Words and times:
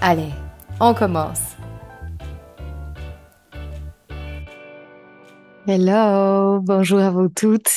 Allez, 0.00 0.30
on 0.78 0.94
commence. 0.94 1.56
Hello, 5.66 6.60
bonjour 6.60 7.00
à 7.00 7.10
vous 7.10 7.28
toutes. 7.28 7.72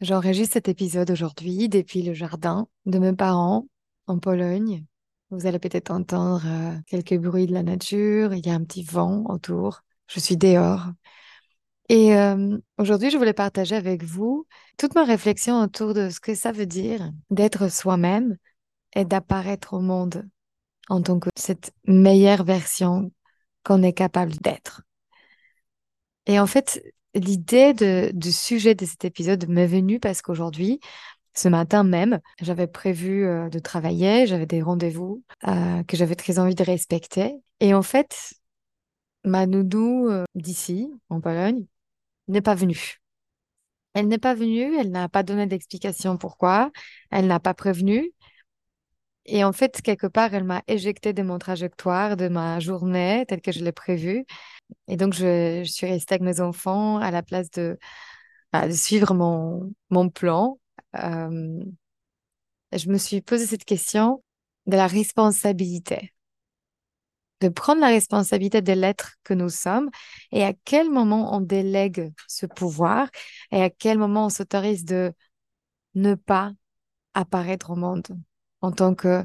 J'enregistre 0.00 0.54
cet 0.54 0.68
épisode 0.68 1.12
aujourd'hui 1.12 1.68
depuis 1.68 2.02
le 2.02 2.12
jardin 2.12 2.66
de 2.86 2.98
mes 2.98 3.12
parents 3.12 3.68
en 4.08 4.18
Pologne. 4.18 4.84
Vous 5.30 5.46
allez 5.46 5.60
peut-être 5.60 5.92
entendre 5.92 6.42
euh, 6.44 6.76
quelques 6.88 7.16
bruits 7.16 7.46
de 7.46 7.52
la 7.52 7.62
nature, 7.62 8.34
il 8.34 8.44
y 8.44 8.50
a 8.50 8.54
un 8.54 8.64
petit 8.64 8.82
vent 8.82 9.22
autour. 9.28 9.82
Je 10.08 10.18
suis 10.18 10.36
dehors. 10.36 10.86
Et 11.88 12.16
euh, 12.16 12.58
aujourd'hui, 12.78 13.10
je 13.10 13.16
voulais 13.16 13.32
partager 13.32 13.76
avec 13.76 14.02
vous 14.02 14.44
toute 14.76 14.96
ma 14.96 15.04
réflexion 15.04 15.60
autour 15.62 15.94
de 15.94 16.10
ce 16.10 16.18
que 16.18 16.34
ça 16.34 16.50
veut 16.50 16.66
dire 16.66 17.12
d'être 17.30 17.70
soi-même 17.70 18.36
et 18.96 19.04
d'apparaître 19.04 19.74
au 19.74 19.80
monde 19.80 20.28
en 20.90 21.00
tant 21.00 21.18
que 21.18 21.30
cette 21.36 21.72
meilleure 21.86 22.44
version 22.44 23.12
qu'on 23.64 23.82
est 23.82 23.92
capable 23.94 24.32
d'être. 24.36 24.82
Et 26.26 26.38
en 26.38 26.46
fait, 26.46 26.82
l'idée 27.14 28.12
du 28.12 28.32
sujet 28.32 28.74
de 28.74 28.84
cet 28.84 29.04
épisode 29.04 29.48
m'est 29.48 29.66
venue 29.66 30.00
parce 30.00 30.20
qu'aujourd'hui, 30.20 30.80
ce 31.34 31.48
matin 31.48 31.84
même, 31.84 32.20
j'avais 32.40 32.66
prévu 32.66 33.24
euh, 33.24 33.48
de 33.48 33.58
travailler, 33.60 34.26
j'avais 34.26 34.46
des 34.46 34.62
rendez-vous 34.62 35.22
euh, 35.46 35.82
que 35.84 35.96
j'avais 35.96 36.16
très 36.16 36.38
envie 36.38 36.56
de 36.56 36.64
respecter. 36.64 37.34
Et 37.60 37.72
en 37.72 37.82
fait, 37.82 38.34
ma 39.24 39.46
nounou 39.46 40.08
euh, 40.08 40.24
d'ici, 40.34 40.92
en 41.08 41.20
Pologne, 41.20 41.66
n'est 42.28 42.42
pas 42.42 42.54
venue. 42.56 43.00
Elle 43.94 44.08
n'est 44.08 44.18
pas 44.18 44.34
venue, 44.34 44.76
elle 44.76 44.90
n'a 44.90 45.08
pas 45.08 45.22
donné 45.22 45.46
d'explication 45.46 46.16
pourquoi, 46.16 46.70
elle 47.10 47.26
n'a 47.26 47.40
pas 47.40 47.54
prévenu. 47.54 48.12
Et 49.32 49.44
en 49.44 49.52
fait, 49.52 49.80
quelque 49.82 50.08
part, 50.08 50.34
elle 50.34 50.42
m'a 50.44 50.62
éjecté 50.66 51.12
de 51.12 51.22
mon 51.22 51.38
trajectoire, 51.38 52.16
de 52.16 52.26
ma 52.28 52.58
journée 52.58 53.24
telle 53.28 53.40
que 53.40 53.52
je 53.52 53.62
l'ai 53.64 53.72
prévue. 53.72 54.26
Et 54.88 54.96
donc, 54.96 55.14
je, 55.14 55.62
suis 55.64 55.86
restée 55.86 56.14
avec 56.16 56.22
mes 56.22 56.40
enfants 56.40 56.98
à 56.98 57.12
la 57.12 57.22
place 57.22 57.48
de, 57.52 57.78
bah, 58.52 58.70
suivre 58.72 59.14
mon, 59.14 59.72
mon 59.90 60.08
plan. 60.10 60.58
Euh, 60.96 61.62
je 62.72 62.88
me 62.88 62.98
suis 62.98 63.20
posé 63.20 63.46
cette 63.46 63.64
question 63.64 64.22
de 64.66 64.76
la 64.76 64.88
responsabilité, 64.88 66.12
de 67.40 67.48
prendre 67.48 67.80
la 67.80 67.88
responsabilité 67.88 68.62
de 68.62 68.72
l'être 68.72 69.14
que 69.24 69.34
nous 69.34 69.48
sommes 69.48 69.90
et 70.32 70.44
à 70.44 70.54
quel 70.64 70.90
moment 70.90 71.36
on 71.36 71.40
délègue 71.40 72.12
ce 72.26 72.46
pouvoir 72.46 73.08
et 73.52 73.62
à 73.62 73.70
quel 73.70 73.98
moment 73.98 74.26
on 74.26 74.30
s'autorise 74.30 74.84
de 74.84 75.12
ne 75.94 76.14
pas 76.14 76.52
apparaître 77.14 77.70
au 77.70 77.76
monde 77.76 78.08
en 78.60 78.72
tant 78.72 78.94
que 78.94 79.24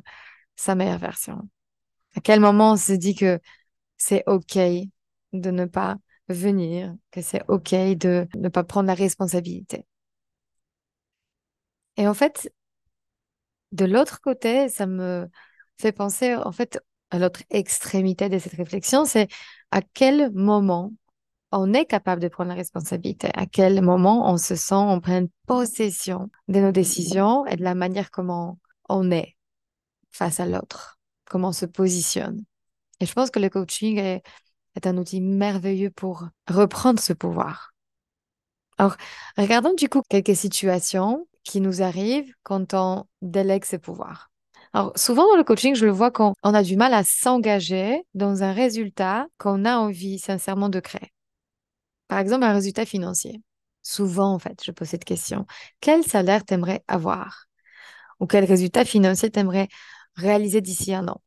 sa 0.55 0.75
meilleure 0.75 0.99
version. 0.99 1.49
À 2.15 2.21
quel 2.21 2.39
moment 2.39 2.73
on 2.73 2.77
se 2.77 2.93
dit 2.93 3.15
que 3.15 3.39
c'est 3.97 4.23
OK 4.27 4.57
de 5.33 5.51
ne 5.51 5.65
pas 5.65 5.97
venir, 6.29 6.95
que 7.11 7.21
c'est 7.21 7.43
OK 7.47 7.71
de 7.71 8.27
ne 8.35 8.49
pas 8.49 8.63
prendre 8.63 8.87
la 8.87 8.93
responsabilité? 8.93 9.85
Et 11.97 12.07
en 12.07 12.13
fait, 12.13 12.51
de 13.71 13.85
l'autre 13.85 14.21
côté, 14.21 14.69
ça 14.69 14.85
me 14.85 15.29
fait 15.79 15.91
penser 15.91 16.35
en 16.35 16.51
fait 16.51 16.79
à 17.11 17.19
l'autre 17.19 17.43
extrémité 17.49 18.29
de 18.29 18.39
cette 18.39 18.53
réflexion, 18.53 19.05
c'est 19.05 19.27
à 19.71 19.81
quel 19.81 20.31
moment 20.33 20.93
on 21.51 21.73
est 21.73 21.85
capable 21.85 22.21
de 22.21 22.27
prendre 22.27 22.49
la 22.49 22.55
responsabilité, 22.55 23.29
à 23.33 23.45
quel 23.45 23.81
moment 23.81 24.31
on 24.31 24.37
se 24.37 24.55
sent 24.55 24.75
en 24.75 24.99
pleine 24.99 25.29
possession 25.47 26.29
de 26.47 26.59
nos 26.59 26.71
décisions 26.71 27.45
et 27.45 27.55
de 27.55 27.63
la 27.63 27.75
manière 27.75 28.11
comment 28.11 28.59
on 28.89 29.11
est 29.11 29.35
face 30.11 30.39
à 30.39 30.45
l'autre, 30.45 30.99
comment 31.25 31.49
on 31.49 31.53
se 31.53 31.65
positionne. 31.65 32.43
Et 32.99 33.05
je 33.05 33.13
pense 33.13 33.29
que 33.29 33.39
le 33.39 33.49
coaching 33.49 33.97
est, 33.97 34.23
un 34.83 34.97
outil 34.97 35.21
merveilleux 35.21 35.89
pour 35.89 36.27
reprendre 36.49 36.99
ce 36.99 37.13
pouvoir. 37.13 37.71
Alors, 38.77 38.97
regardons 39.37 39.73
du 39.73 39.87
coup 39.87 40.01
quelques 40.09 40.35
situations 40.35 41.27
qui 41.43 41.61
nous 41.61 41.81
arrivent 41.81 42.33
quand 42.43 42.73
on 42.73 43.05
délègue 43.21 43.63
ce 43.63 43.77
pouvoir. 43.77 44.29
Alors, 44.73 44.91
souvent 44.97 45.29
dans 45.29 45.37
le 45.37 45.45
coaching, 45.45 45.75
je 45.75 45.85
le 45.85 45.91
vois 45.91 46.11
quand 46.11 46.33
on 46.43 46.53
a 46.53 46.61
du 46.61 46.75
mal 46.75 46.93
à 46.93 47.05
s'engager 47.05 48.03
dans 48.13 48.43
un 48.43 48.51
résultat 48.51 49.27
qu'on 49.37 49.63
a 49.63 49.77
envie 49.77 50.19
sincèrement 50.19 50.67
de 50.67 50.81
créer. 50.81 51.13
Par 52.09 52.19
exemple, 52.19 52.43
un 52.43 52.53
résultat 52.53 52.85
financier. 52.85 53.41
Souvent, 53.81 54.33
en 54.33 54.39
fait, 54.39 54.61
je 54.63 54.71
pose 54.71 54.89
cette 54.89 55.05
question. 55.05 55.45
Quel 55.79 56.03
salaire 56.03 56.43
t'aimerais 56.43 56.83
avoir? 56.87 57.45
Ou 58.19 58.27
quel 58.27 58.45
résultat 58.45 58.85
financier 58.85 59.29
t'aimerais 59.29 59.67
réaliser 60.15 60.61
d'ici 60.61 60.93
un 60.93 61.07
an? 61.07 61.21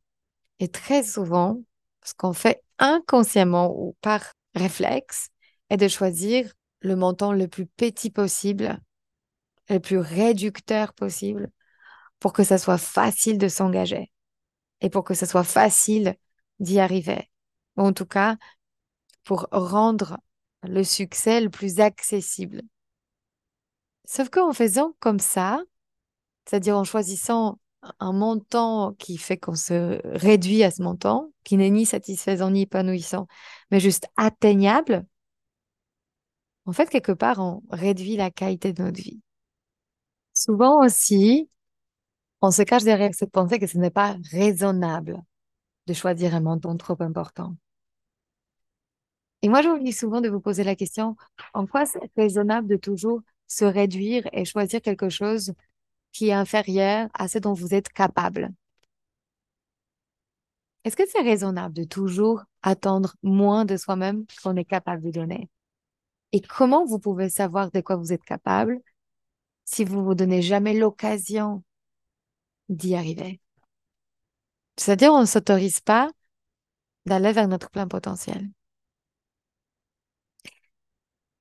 Et 0.59 0.69
très 0.69 1.03
souvent, 1.03 1.63
ce 2.05 2.15
qu'on 2.15 2.33
fait 2.33 2.63
inconsciemment 2.79 3.73
ou 3.77 3.97
par 4.01 4.33
réflexe 4.55 5.29
est 5.71 5.77
de 5.77 5.89
choisir 5.89 6.53
le 6.81 6.97
montant 6.97 7.33
le 7.33 7.49
plus 7.49 7.67
petit 7.67 8.11
possible, 8.11 8.79
le 9.69 9.79
plus 9.79 9.99
réducteur 9.99 10.95
possible, 10.95 11.51
pour 12.21 12.33
que 12.33 12.45
ça 12.45 12.59
soit 12.59 12.79
facile 12.79 13.39
de 13.39 13.49
s'engager 13.49 14.11
et 14.81 14.91
pour 14.91 15.05
que 15.05 15.15
ça 15.15 15.27
soit 15.27 15.45
facile 15.45 16.17
d'y 16.61 16.81
arriver. 16.81 17.31
Ou 17.77 17.83
en 17.83 17.93
tout 17.93 18.07
cas, 18.07 18.37
pour 19.25 19.47
rendre 19.51 20.19
le 20.63 20.83
succès 20.83 21.41
le 21.41 21.51
plus 21.51 21.81
accessible. 21.81 22.63
Sauf 24.05 24.31
qu'en 24.31 24.53
faisant 24.53 24.95
comme 25.01 25.21
ça, 25.21 25.61
c'est-à-dire 26.49 26.79
en 26.79 26.85
choisissant 26.85 27.59
un 28.01 28.13
montant 28.13 28.95
qui 28.95 29.19
fait 29.19 29.37
qu'on 29.37 29.55
se 29.55 30.01
réduit 30.05 30.63
à 30.65 30.71
ce 30.71 30.83
montant, 30.83 31.31
qui 31.45 31.57
n'est 31.59 31.71
ni 31.71 31.85
satisfaisant 31.85 32.51
ni 32.51 32.63
épanouissant, 32.63 33.27
mais 33.71 33.81
juste 33.81 34.09
atteignable, 34.17 35.05
en 36.65 36.73
fait, 36.73 36.89
quelque 36.89 37.13
part, 37.13 37.39
on 37.39 37.63
réduit 37.71 38.17
la 38.17 38.31
qualité 38.31 38.73
de 38.73 38.83
notre 38.83 39.01
vie. 39.01 39.21
Souvent 40.33 40.85
aussi, 40.85 41.51
on 42.41 42.51
se 42.51 42.63
cache 42.63 42.85
derrière 42.85 43.15
cette 43.15 43.33
pensée 43.33 43.59
que 43.59 43.67
ce 43.67 43.79
n'est 43.79 43.91
pas 43.91 44.17
raisonnable 44.31 45.23
de 45.87 45.93
choisir 45.93 46.35
un 46.35 46.41
montant 46.41 46.77
trop 46.77 46.97
important. 47.01 47.57
Et 49.43 49.49
moi, 49.49 49.63
j'oublie 49.63 49.93
souvent 49.93 50.21
de 50.21 50.29
vous 50.29 50.41
poser 50.41 50.65
la 50.65 50.77
question, 50.77 51.17
en 51.53 51.67
quoi 51.67 51.85
c'est 51.85 52.11
raisonnable 52.17 52.69
de 52.69 52.77
toujours 52.77 53.21
se 53.47 53.65
réduire 53.65 54.29
et 54.33 54.45
choisir 54.45 54.81
quelque 54.81 55.09
chose 55.09 55.53
qui 56.13 56.29
est 56.29 56.33
inférieur 56.33 57.09
à 57.15 57.29
ce 57.29 57.39
dont 57.39 57.53
vous 57.53 57.75
êtes 57.75 57.89
capable. 57.91 58.51
Est-ce 60.85 60.97
que 60.97 61.09
c'est 61.09 61.21
raisonnable 61.21 61.75
de 61.75 61.85
toujours 61.85 62.45
attendre 62.63 63.15
moins 63.23 63.65
de 63.65 63.77
soi-même 63.77 64.25
qu'on 64.43 64.57
est 64.57 64.65
capable 64.65 65.03
de 65.03 65.11
donner? 65.11 65.49
Et 66.33 66.41
comment 66.41 66.85
vous 66.85 66.99
pouvez 66.99 67.29
savoir 67.29 67.71
de 67.71 67.81
quoi 67.81 67.97
vous 67.97 68.13
êtes 68.13 68.25
capable 68.25 68.81
si 69.65 69.85
vous 69.85 70.05
vous 70.05 70.15
donnez 70.15 70.43
jamais 70.43 70.75
l'occasion 70.75 71.63
d'y 72.69 72.95
arriver? 72.95 73.41
C'est-à-dire, 74.77 75.13
on 75.13 75.21
ne 75.21 75.27
s'autorise 75.27 75.81
pas 75.81 76.11
d'aller 77.07 77.33
vers 77.33 77.49
notre 77.49 77.71
plein 77.71 77.89
potentiel. 77.89 78.49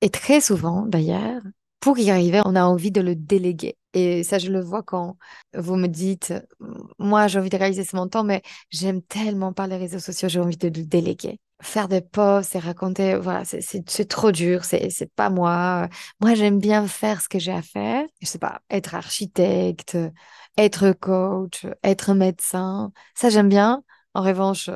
Et 0.00 0.10
très 0.10 0.40
souvent, 0.40 0.86
d'ailleurs, 0.86 1.42
pour 1.80 1.98
y 1.98 2.10
arriver, 2.10 2.40
on 2.44 2.56
a 2.56 2.64
envie 2.64 2.90
de 2.90 3.00
le 3.00 3.14
déléguer. 3.14 3.76
Et 3.94 4.22
ça, 4.24 4.38
je 4.38 4.50
le 4.50 4.60
vois 4.60 4.82
quand 4.82 5.16
vous 5.54 5.76
me 5.76 5.86
dites, 5.88 6.34
moi, 6.98 7.26
j'ai 7.28 7.38
envie 7.38 7.48
de 7.50 7.56
réaliser 7.56 7.84
ce 7.84 7.96
montant, 7.96 8.24
mais 8.24 8.42
j'aime 8.70 9.02
tellement 9.02 9.52
pas 9.52 9.66
les 9.66 9.76
réseaux 9.76 9.98
sociaux, 9.98 10.28
j'ai 10.28 10.40
envie 10.40 10.56
de 10.56 10.66
le 10.68 10.84
déléguer. 10.84 11.40
Faire 11.62 11.88
des 11.88 12.00
posts 12.02 12.54
et 12.54 12.58
raconter, 12.60 13.16
voilà, 13.16 13.44
c'est 13.44 14.08
trop 14.08 14.30
dur, 14.32 14.64
c'est 14.64 15.10
pas 15.16 15.30
moi. 15.30 15.88
Moi, 16.20 16.34
j'aime 16.34 16.60
bien 16.60 16.86
faire 16.86 17.20
ce 17.20 17.28
que 17.28 17.38
j'ai 17.38 17.52
à 17.52 17.62
faire. 17.62 18.04
Je 18.20 18.26
sais 18.26 18.38
pas, 18.38 18.60
être 18.70 18.94
architecte, 18.94 19.96
être 20.56 20.92
coach, 20.92 21.66
être 21.82 22.14
médecin. 22.14 22.92
Ça, 23.14 23.30
j'aime 23.30 23.48
bien. 23.48 23.82
En 24.14 24.22
revanche, 24.22 24.70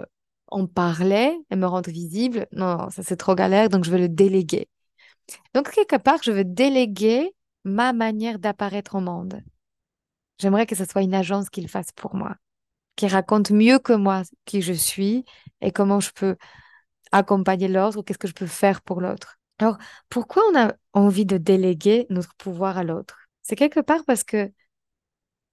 en 0.49 0.67
parler 0.67 1.37
et 1.51 1.57
me 1.57 1.67
rendre 1.67 1.91
visible, 1.91 2.47
non, 2.53 2.91
ça 2.91 3.03
c'est 3.03 3.17
trop 3.17 3.35
galère, 3.35 3.69
donc 3.69 3.85
je 3.85 3.91
vais 3.91 3.99
le 3.99 4.09
déléguer. 4.09 4.69
Donc, 5.55 5.71
quelque 5.71 5.97
part, 5.97 6.23
je 6.23 6.33
veux 6.33 6.45
déléguer 6.45 7.35
ma 7.65 7.93
manière 7.93 8.39
d'apparaître 8.39 8.97
au 8.97 9.01
monde. 9.01 9.43
J'aimerais 10.39 10.67
que 10.67 10.75
ce 10.75 10.85
soit 10.85 11.03
une 11.03 11.15
agence 11.15 11.51
qui 11.51 11.61
le 11.61 11.69
fasse 11.69 11.93
pour 11.93 12.15
moi, 12.15 12.37
qui 12.97 13.07
raconte 13.07 13.51
mieux 13.51 13.79
que 13.79 13.93
moi 13.93 14.23
qui 14.45 14.63
je 14.63 14.73
suis 14.73 15.25
et 15.61 15.71
comment 15.71 16.01
je 16.01 16.11
peux 16.11 16.37
accompagner 17.13 17.69
l'autre 17.69 17.99
ou 17.99 18.03
qu'est-ce 18.03 18.19
que 18.19 18.29
je 18.29 18.33
peux 18.33 18.47
faire 18.47 18.83
pour 18.83 19.01
l'autre. 19.01 19.39
Alors, 19.59 19.79
pourquoi 20.09 20.43
on 20.53 20.59
a 20.59 20.75
envie 20.93 21.27
de 21.27 21.37
déléguer 21.37 22.07
notre 22.11 22.35
pouvoir 22.35 22.79
à 22.79 22.85
l'autre? 22.85 23.29
C'est 23.43 23.57
quelque 23.57 23.81
part 23.81 24.05
parce 24.07 24.25
que 24.25 24.51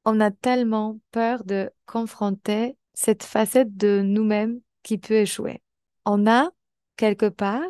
on 0.06 0.20
a 0.20 0.32
tellement 0.32 1.00
peur 1.12 1.44
de 1.44 1.70
confronter 1.86 2.78
cette 2.94 3.24
facette 3.24 3.78
de 3.78 4.02
nous-mêmes 4.04 4.62
qui 4.82 4.98
peut 4.98 5.16
échouer. 5.16 5.62
On 6.06 6.26
a 6.26 6.50
quelque 6.96 7.30
part 7.30 7.62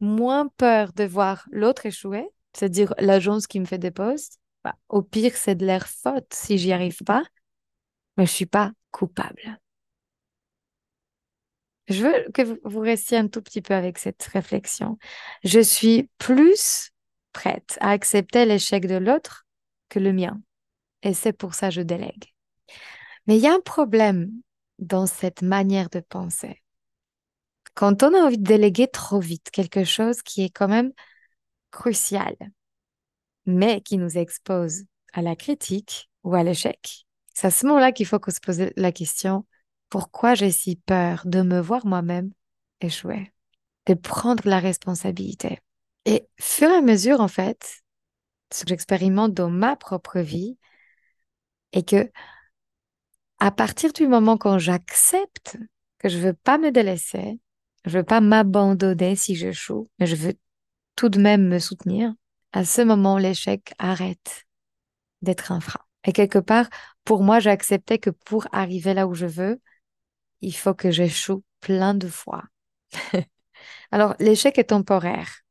moins 0.00 0.48
peur 0.56 0.92
de 0.92 1.04
voir 1.04 1.46
l'autre 1.50 1.86
échouer, 1.86 2.28
c'est-à-dire 2.52 2.94
l'agence 2.98 3.46
qui 3.46 3.60
me 3.60 3.64
fait 3.64 3.78
des 3.78 3.90
postes. 3.90 4.38
Bah, 4.64 4.74
au 4.88 5.02
pire, 5.02 5.36
c'est 5.36 5.54
de 5.54 5.66
leur 5.66 5.86
faute 5.86 6.32
si 6.32 6.58
j'y 6.58 6.72
arrive 6.72 7.02
pas, 7.04 7.22
mais 8.16 8.26
je 8.26 8.32
suis 8.32 8.46
pas 8.46 8.72
coupable. 8.90 9.58
Je 11.88 12.04
veux 12.04 12.30
que 12.32 12.42
vous 12.64 12.80
restiez 12.80 13.16
un 13.16 13.28
tout 13.28 13.40
petit 13.40 13.62
peu 13.62 13.74
avec 13.74 13.98
cette 13.98 14.22
réflexion. 14.24 14.98
Je 15.42 15.60
suis 15.60 16.10
plus 16.18 16.90
prête 17.32 17.78
à 17.80 17.90
accepter 17.90 18.44
l'échec 18.44 18.86
de 18.86 18.96
l'autre 18.96 19.46
que 19.88 19.98
le 19.98 20.12
mien. 20.12 20.40
Et 21.02 21.14
c'est 21.14 21.32
pour 21.32 21.54
ça 21.54 21.68
que 21.68 21.76
je 21.76 21.80
délègue. 21.80 22.34
Mais 23.26 23.36
il 23.36 23.42
y 23.42 23.46
a 23.46 23.54
un 23.54 23.60
problème 23.60 24.30
dans 24.78 25.06
cette 25.06 25.42
manière 25.42 25.88
de 25.88 26.00
penser. 26.00 26.62
Quand 27.78 28.02
on 28.02 28.12
a 28.12 28.18
envie 28.18 28.38
de 28.38 28.42
déléguer 28.42 28.88
trop 28.88 29.20
vite 29.20 29.52
quelque 29.52 29.84
chose 29.84 30.20
qui 30.22 30.42
est 30.42 30.50
quand 30.50 30.66
même 30.66 30.90
crucial, 31.70 32.34
mais 33.46 33.82
qui 33.82 33.98
nous 33.98 34.18
expose 34.18 34.82
à 35.12 35.22
la 35.22 35.36
critique 35.36 36.10
ou 36.24 36.34
à 36.34 36.42
l'échec, 36.42 37.06
c'est 37.34 37.46
à 37.46 37.50
ce 37.52 37.66
moment-là 37.66 37.92
qu'il 37.92 38.06
faut 38.06 38.18
se 38.18 38.40
pose 38.40 38.72
la 38.74 38.90
question, 38.90 39.46
pourquoi 39.90 40.34
j'ai 40.34 40.50
si 40.50 40.74
peur 40.74 41.22
de 41.24 41.40
me 41.42 41.60
voir 41.60 41.86
moi-même 41.86 42.32
échouer, 42.80 43.32
de 43.86 43.94
prendre 43.94 44.48
la 44.48 44.58
responsabilité? 44.58 45.60
Et 46.04 46.26
fur 46.40 46.68
et 46.68 46.78
à 46.78 46.82
mesure, 46.82 47.20
en 47.20 47.28
fait, 47.28 47.84
ce 48.52 48.64
que 48.64 48.70
j'expérimente 48.70 49.34
dans 49.34 49.50
ma 49.50 49.76
propre 49.76 50.18
vie 50.18 50.58
est 51.70 51.88
que 51.88 52.10
à 53.38 53.52
partir 53.52 53.92
du 53.92 54.08
moment 54.08 54.36
quand 54.36 54.58
j'accepte 54.58 55.58
que 56.00 56.08
je 56.08 56.18
veux 56.18 56.34
pas 56.34 56.58
me 56.58 56.72
délaisser, 56.72 57.38
je 57.84 57.98
veux 57.98 58.04
pas 58.04 58.20
m'abandonner 58.20 59.16
si 59.16 59.34
j'échoue, 59.36 59.88
mais 59.98 60.06
je 60.06 60.16
veux 60.16 60.34
tout 60.96 61.08
de 61.08 61.20
même 61.20 61.48
me 61.48 61.58
soutenir. 61.58 62.12
À 62.52 62.64
ce 62.64 62.82
moment, 62.82 63.18
l'échec 63.18 63.74
arrête 63.78 64.46
d'être 65.22 65.52
un 65.52 65.60
frein. 65.60 65.80
Et 66.04 66.12
quelque 66.12 66.38
part, 66.38 66.68
pour 67.04 67.22
moi, 67.22 67.40
j'ai 67.40 67.50
accepté 67.50 67.98
que 67.98 68.10
pour 68.10 68.46
arriver 68.52 68.94
là 68.94 69.06
où 69.06 69.14
je 69.14 69.26
veux, 69.26 69.60
il 70.40 70.54
faut 70.54 70.74
que 70.74 70.90
j'échoue 70.90 71.42
plein 71.60 71.94
de 71.94 72.08
fois. 72.08 72.44
Alors, 73.90 74.14
l'échec 74.18 74.58
est 74.58 74.64
temporaire. 74.64 75.42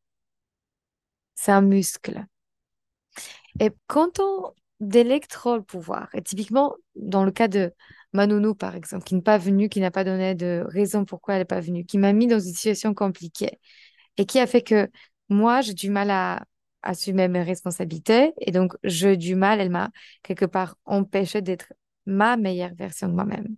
C'est 1.36 1.52
un 1.52 1.62
muscle. 1.62 2.26
Et 3.60 3.72
quand 3.88 4.20
on 4.20 4.54
délègue 4.80 5.28
trop 5.28 5.56
le 5.56 5.64
pouvoir, 5.64 6.10
et 6.14 6.22
typiquement 6.22 6.76
dans 6.96 7.24
le 7.24 7.32
cas 7.32 7.48
de 7.48 7.74
Manounou, 8.13 8.56
par 8.56 8.75
exemple, 8.75 9.04
qui 9.04 9.15
n'est 9.15 9.21
pas 9.21 9.38
venue, 9.38 9.69
qui 9.69 9.80
n'a 9.81 9.92
pas 9.92 10.04
donné 10.04 10.36
de 10.36 10.63
raison 10.69 11.06
pourquoi 11.06 11.36
elle 11.36 11.42
n'est 11.42 11.45
pas 11.45 11.59
venue, 11.59 11.86
qui 11.86 11.98
m'a 11.98 12.13
mis 12.13 12.27
dans 12.27 12.39
une 12.39 12.54
situation 12.54 12.94
compliquée 12.94 13.59
et 14.18 14.25
qui 14.25 14.39
a 14.39 14.48
fait 14.48 14.62
que 14.62 14.89
moi, 15.30 15.62
j'ai 15.62 15.74
du 15.74 15.89
mal 15.89 16.09
à 16.12 16.45
assumer 16.83 17.27
mes 17.27 17.44
responsabilités 17.44 18.33
et 18.39 18.51
donc 18.51 18.74
j'ai 18.83 19.18
du 19.18 19.36
mal, 19.36 19.59
elle 19.59 19.69
m'a 19.69 19.89
quelque 20.24 20.45
part 20.45 20.77
empêché 20.86 21.42
d'être 21.42 21.74
ma 22.06 22.38
meilleure 22.38 22.74
version 22.75 23.07
de 23.09 23.13
moi-même. 23.13 23.56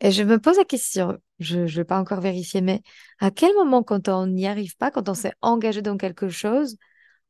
Et 0.00 0.10
je 0.12 0.22
me 0.22 0.38
pose 0.38 0.56
la 0.56 0.64
question, 0.64 1.18
je 1.38 1.60
ne 1.60 1.66
vais 1.66 1.84
pas 1.84 2.00
encore 2.00 2.20
vérifier, 2.20 2.60
mais 2.62 2.82
à 3.18 3.30
quel 3.30 3.54
moment, 3.54 3.82
quand 3.82 4.08
on 4.08 4.26
n'y 4.26 4.46
arrive 4.46 4.76
pas, 4.76 4.90
quand 4.90 5.08
on 5.08 5.14
s'est 5.14 5.34
engagé 5.42 5.82
dans 5.82 5.98
quelque 5.98 6.28
chose, 6.28 6.76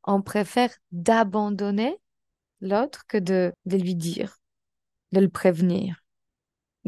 on 0.05 0.23
préfère 0.23 0.71
d'abandonner 0.93 1.97
l'autre 2.61 3.07
que 3.09 3.19
de, 3.19 3.53
de 3.67 3.77
lui 3.77 3.95
dire, 3.97 4.39
de 5.13 5.21
le 5.21 5.29
prévenir? 5.29 6.00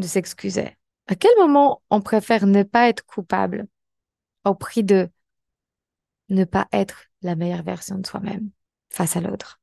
De 0.02 0.06
s'excuser 0.06 0.76
À 1.06 1.14
quel 1.14 1.32
moment 1.38 1.82
on 1.90 2.00
préfère 2.00 2.46
ne 2.46 2.62
pas 2.62 2.88
être 2.88 3.04
coupable 3.06 3.66
au 4.44 4.54
prix 4.54 4.84
de 4.84 5.08
ne 6.28 6.44
pas 6.44 6.68
être 6.72 7.06
la 7.22 7.36
meilleure 7.36 7.62
version 7.62 7.98
de 7.98 8.06
soi-même 8.06 8.50
face 8.90 9.16
à 9.16 9.20
l'autre? 9.20 9.60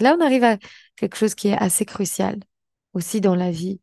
Là, 0.00 0.16
on 0.18 0.20
arrive 0.20 0.44
à 0.44 0.58
quelque 0.96 1.16
chose 1.16 1.34
qui 1.34 1.48
est 1.48 1.56
assez 1.56 1.84
crucial 1.84 2.40
aussi 2.92 3.20
dans 3.20 3.34
la 3.34 3.50
vie 3.50 3.80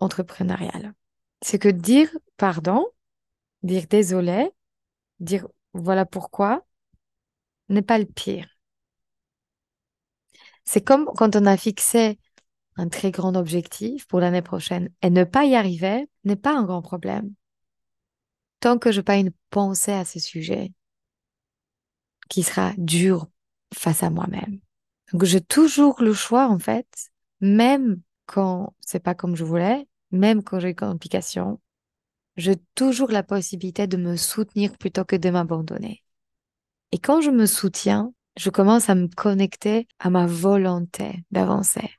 entrepreneuriale. 0.00 0.94
C'est 1.42 1.58
que 1.58 1.68
dire 1.68 2.10
pardon, 2.36 2.86
dire 3.62 3.86
désolé, 3.88 4.50
dire 5.20 5.46
voilà 5.74 6.06
pourquoi, 6.06 6.64
n'est 7.68 7.82
pas 7.82 7.98
le 7.98 8.06
pire. 8.06 8.48
C'est 10.64 10.82
comme 10.82 11.06
quand 11.16 11.36
on 11.36 11.46
a 11.46 11.56
fixé 11.56 12.18
un 12.76 12.88
très 12.88 13.10
grand 13.10 13.36
objectif 13.36 14.06
pour 14.06 14.20
l'année 14.20 14.42
prochaine 14.42 14.88
et 15.02 15.10
ne 15.10 15.24
pas 15.24 15.44
y 15.44 15.54
arriver 15.54 16.08
n'est 16.24 16.36
pas 16.36 16.56
un 16.56 16.64
grand 16.64 16.82
problème. 16.82 17.32
Tant 18.60 18.78
que 18.78 18.92
je 18.92 19.00
n'ai 19.00 19.04
pas 19.04 19.16
une 19.16 19.32
pensée 19.50 19.92
à 19.92 20.04
ce 20.04 20.20
sujet 20.20 20.72
qui 22.28 22.42
sera 22.42 22.72
dur 22.78 23.28
face 23.74 24.02
à 24.02 24.10
moi-même. 24.10 24.60
Donc 25.12 25.24
j'ai 25.24 25.40
toujours 25.40 26.02
le 26.02 26.14
choix 26.14 26.48
en 26.48 26.58
fait, 26.58 27.10
même 27.40 28.00
quand 28.26 28.74
c'est 28.80 29.02
pas 29.02 29.14
comme 29.14 29.36
je 29.36 29.44
voulais, 29.44 29.86
même 30.10 30.42
quand 30.42 30.60
j'ai 30.60 30.70
une 30.70 30.74
complication, 30.74 31.60
j'ai 32.36 32.56
toujours 32.74 33.10
la 33.10 33.22
possibilité 33.22 33.86
de 33.86 33.96
me 33.96 34.16
soutenir 34.16 34.76
plutôt 34.78 35.04
que 35.04 35.16
de 35.16 35.28
m'abandonner. 35.28 36.02
Et 36.92 36.98
quand 36.98 37.20
je 37.20 37.30
me 37.30 37.46
soutiens, 37.46 38.14
je 38.38 38.50
commence 38.50 38.88
à 38.88 38.94
me 38.94 39.08
connecter 39.08 39.86
à 39.98 40.08
ma 40.08 40.26
volonté 40.26 41.24
d'avancer. 41.30 41.90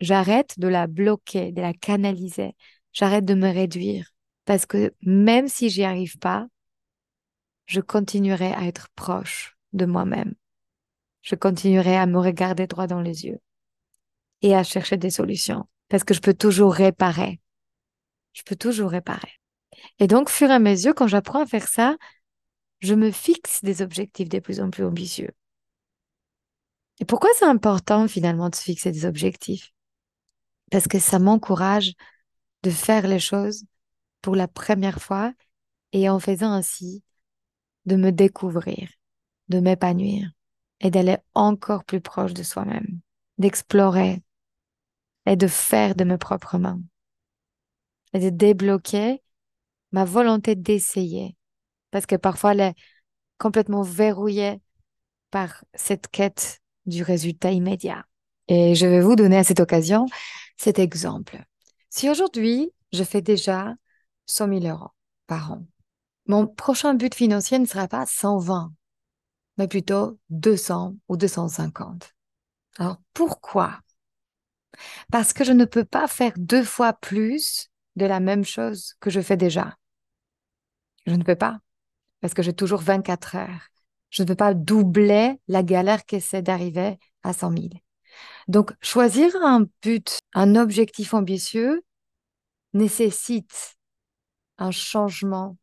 J'arrête 0.00 0.58
de 0.58 0.68
la 0.68 0.86
bloquer, 0.86 1.52
de 1.52 1.60
la 1.60 1.72
canaliser. 1.72 2.54
J'arrête 2.92 3.24
de 3.24 3.34
me 3.34 3.48
réduire. 3.52 4.12
Parce 4.44 4.66
que 4.66 4.94
même 5.02 5.48
si 5.48 5.70
j'y 5.70 5.84
arrive 5.84 6.18
pas, 6.18 6.46
je 7.66 7.80
continuerai 7.80 8.52
à 8.52 8.64
être 8.64 8.88
proche 8.94 9.56
de 9.72 9.86
moi-même. 9.86 10.34
Je 11.22 11.34
continuerai 11.34 11.96
à 11.96 12.06
me 12.06 12.18
regarder 12.18 12.66
droit 12.66 12.86
dans 12.86 13.00
les 13.00 13.24
yeux 13.24 13.40
et 14.42 14.54
à 14.54 14.62
chercher 14.62 14.96
des 14.96 15.10
solutions. 15.10 15.66
Parce 15.88 16.04
que 16.04 16.14
je 16.14 16.20
peux 16.20 16.34
toujours 16.34 16.74
réparer. 16.74 17.40
Je 18.32 18.42
peux 18.42 18.56
toujours 18.56 18.90
réparer. 18.90 19.32
Et 19.98 20.06
donc, 20.06 20.28
fur 20.28 20.50
et 20.50 20.54
à 20.54 20.58
mesure, 20.58 20.94
quand 20.94 21.08
j'apprends 21.08 21.42
à 21.42 21.46
faire 21.46 21.68
ça, 21.68 21.96
je 22.80 22.94
me 22.94 23.10
fixe 23.10 23.64
des 23.64 23.82
objectifs 23.82 24.28
de 24.28 24.38
plus 24.38 24.60
en 24.60 24.70
plus 24.70 24.84
ambitieux. 24.84 25.30
Et 27.00 27.04
pourquoi 27.04 27.30
c'est 27.38 27.44
important 27.44 28.08
finalement 28.08 28.48
de 28.48 28.54
se 28.54 28.62
fixer 28.62 28.92
des 28.92 29.04
objectifs? 29.04 29.72
Parce 30.70 30.88
que 30.88 30.98
ça 30.98 31.18
m'encourage 31.18 31.94
de 32.62 32.70
faire 32.70 33.06
les 33.06 33.18
choses 33.18 33.64
pour 34.22 34.36
la 34.36 34.48
première 34.48 35.00
fois 35.00 35.32
et 35.92 36.08
en 36.08 36.18
faisant 36.18 36.52
ainsi, 36.52 37.02
de 37.84 37.96
me 37.96 38.10
découvrir, 38.10 38.88
de 39.48 39.60
m'épanouir 39.60 40.30
et 40.80 40.90
d'aller 40.90 41.16
encore 41.34 41.84
plus 41.84 42.00
proche 42.00 42.34
de 42.34 42.42
soi-même, 42.42 43.00
d'explorer 43.38 44.22
et 45.26 45.36
de 45.36 45.46
faire 45.46 45.94
de 45.94 46.04
mes 46.04 46.18
propres 46.18 46.58
mains 46.58 46.80
et 48.12 48.18
de 48.18 48.30
débloquer 48.30 49.22
ma 49.92 50.04
volonté 50.04 50.54
d'essayer 50.56 51.36
parce 51.90 52.06
que 52.06 52.16
parfois 52.16 52.52
elle 52.52 52.60
est 52.60 52.74
complètement 53.38 53.82
verrouillée 53.82 54.60
par 55.30 55.64
cette 55.74 56.08
quête 56.08 56.60
du 56.86 57.02
résultat 57.02 57.52
immédiat. 57.52 58.04
Et 58.48 58.74
je 58.74 58.86
vais 58.86 59.00
vous 59.00 59.16
donner 59.16 59.38
à 59.38 59.44
cette 59.44 59.60
occasion 59.60 60.06
cet 60.56 60.78
exemple. 60.78 61.44
Si 61.90 62.08
aujourd'hui, 62.10 62.72
je 62.92 63.04
fais 63.04 63.22
déjà 63.22 63.74
100 64.26 64.60
000 64.60 64.66
euros 64.66 64.90
par 65.26 65.52
an, 65.52 65.66
mon 66.26 66.46
prochain 66.46 66.94
but 66.94 67.14
financier 67.14 67.58
ne 67.58 67.66
sera 67.66 67.88
pas 67.88 68.04
120, 68.06 68.72
mais 69.58 69.68
plutôt 69.68 70.18
200 70.30 70.96
ou 71.08 71.16
250. 71.16 72.14
Alors 72.78 72.98
pourquoi? 73.14 73.80
Parce 75.10 75.32
que 75.32 75.44
je 75.44 75.52
ne 75.52 75.64
peux 75.64 75.84
pas 75.84 76.08
faire 76.08 76.32
deux 76.36 76.64
fois 76.64 76.92
plus 76.92 77.68
de 77.96 78.06
la 78.06 78.20
même 78.20 78.44
chose 78.44 78.94
que 79.00 79.10
je 79.10 79.20
fais 79.20 79.36
déjà. 79.36 79.76
Je 81.06 81.14
ne 81.14 81.22
peux 81.22 81.36
pas, 81.36 81.60
parce 82.20 82.34
que 82.34 82.42
j'ai 82.42 82.52
toujours 82.52 82.80
24 82.80 83.36
heures. 83.36 83.68
Je 84.10 84.22
ne 84.22 84.28
peux 84.28 84.34
pas 84.34 84.54
doubler 84.54 85.40
la 85.48 85.62
galère 85.62 86.04
que 86.04 86.20
c'est 86.20 86.42
d'arriver 86.42 86.98
à 87.22 87.32
100 87.32 87.52
000. 87.52 87.68
Donc, 88.48 88.72
choisir 88.80 89.34
un 89.42 89.66
but, 89.82 90.18
un 90.34 90.54
objectif 90.56 91.14
ambitieux 91.14 91.82
nécessite 92.72 93.76
un 94.58 94.70
changement 94.70 95.56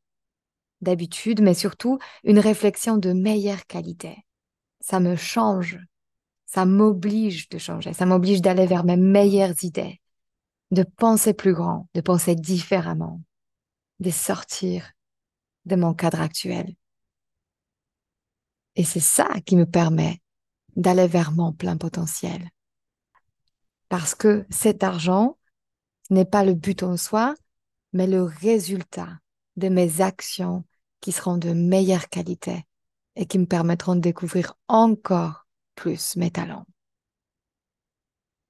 d'habitude, 0.82 1.42
mais 1.42 1.54
surtout 1.54 2.00
une 2.24 2.40
réflexion 2.40 2.98
de 2.98 3.14
meilleure 3.14 3.66
qualité. 3.66 4.26
Ça 4.82 5.00
me 5.00 5.16
change, 5.16 5.80
ça 6.46 6.66
m'oblige 6.66 7.50
de 7.50 7.58
changer, 7.58 7.94
ça 7.94 8.06
m'oblige 8.06 8.42
d'aller 8.42 8.66
vers 8.66 8.84
mes 8.84 8.98
meilleures 8.98 9.64
idées, 9.64 10.02
de 10.72 10.84
penser 10.84 11.34
plus 11.34 11.54
grand, 11.54 11.88
de 11.94 12.02
penser 12.02 12.36
différemment, 12.36 13.22
de 14.00 14.10
sortir 14.10 14.92
de 15.66 15.76
mon 15.76 15.94
cadre 15.94 16.22
actuel. 16.22 16.76
Et 18.76 18.84
c'est 18.84 19.00
ça 19.00 19.30
qui 19.46 19.56
me 19.56 19.66
permet 19.66 20.23
d'aller 20.76 21.08
vers 21.08 21.32
mon 21.32 21.54
plein 21.54 21.78
potentiel. 21.78 22.50
Parce 23.90 24.16
que 24.16 24.46
cet 24.50 24.84
argent 24.84 25.38
n'est 26.10 26.26
pas 26.26 26.44
le 26.44 26.54
but 26.54 26.84
en 26.84 26.98
soi, 26.98 27.36
mais 27.94 28.08
le 28.08 28.24
résultat 28.24 29.20
de 29.56 29.70
mes 29.70 30.02
actions 30.02 30.64
qui 31.00 31.12
seront 31.12 31.38
de 31.38 31.54
meilleure 31.54 32.10
qualité 32.10 32.66
et 33.16 33.26
qui 33.26 33.38
me 33.38 33.46
permettront 33.46 33.96
de 33.96 34.02
découvrir 34.02 34.56
encore 34.68 35.46
plus 35.76 36.16
mes 36.16 36.32
talents. 36.32 36.66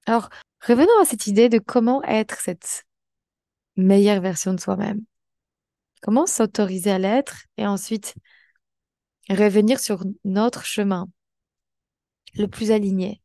Alors, 0.05 0.29
revenons 0.61 0.99
à 1.01 1.05
cette 1.05 1.27
idée 1.27 1.49
de 1.49 1.59
comment 1.59 2.03
être 2.03 2.39
cette 2.39 2.85
meilleure 3.75 4.21
version 4.21 4.53
de 4.53 4.59
soi-même. 4.59 5.01
Comment 6.01 6.25
s'autoriser 6.25 6.91
à 6.91 6.99
l'être 6.99 7.45
et 7.57 7.65
ensuite 7.65 8.15
revenir 9.29 9.79
sur 9.79 10.03
notre 10.25 10.65
chemin? 10.65 11.07
Le 12.37 12.47
plus 12.47 12.71
aligné. 12.71 13.21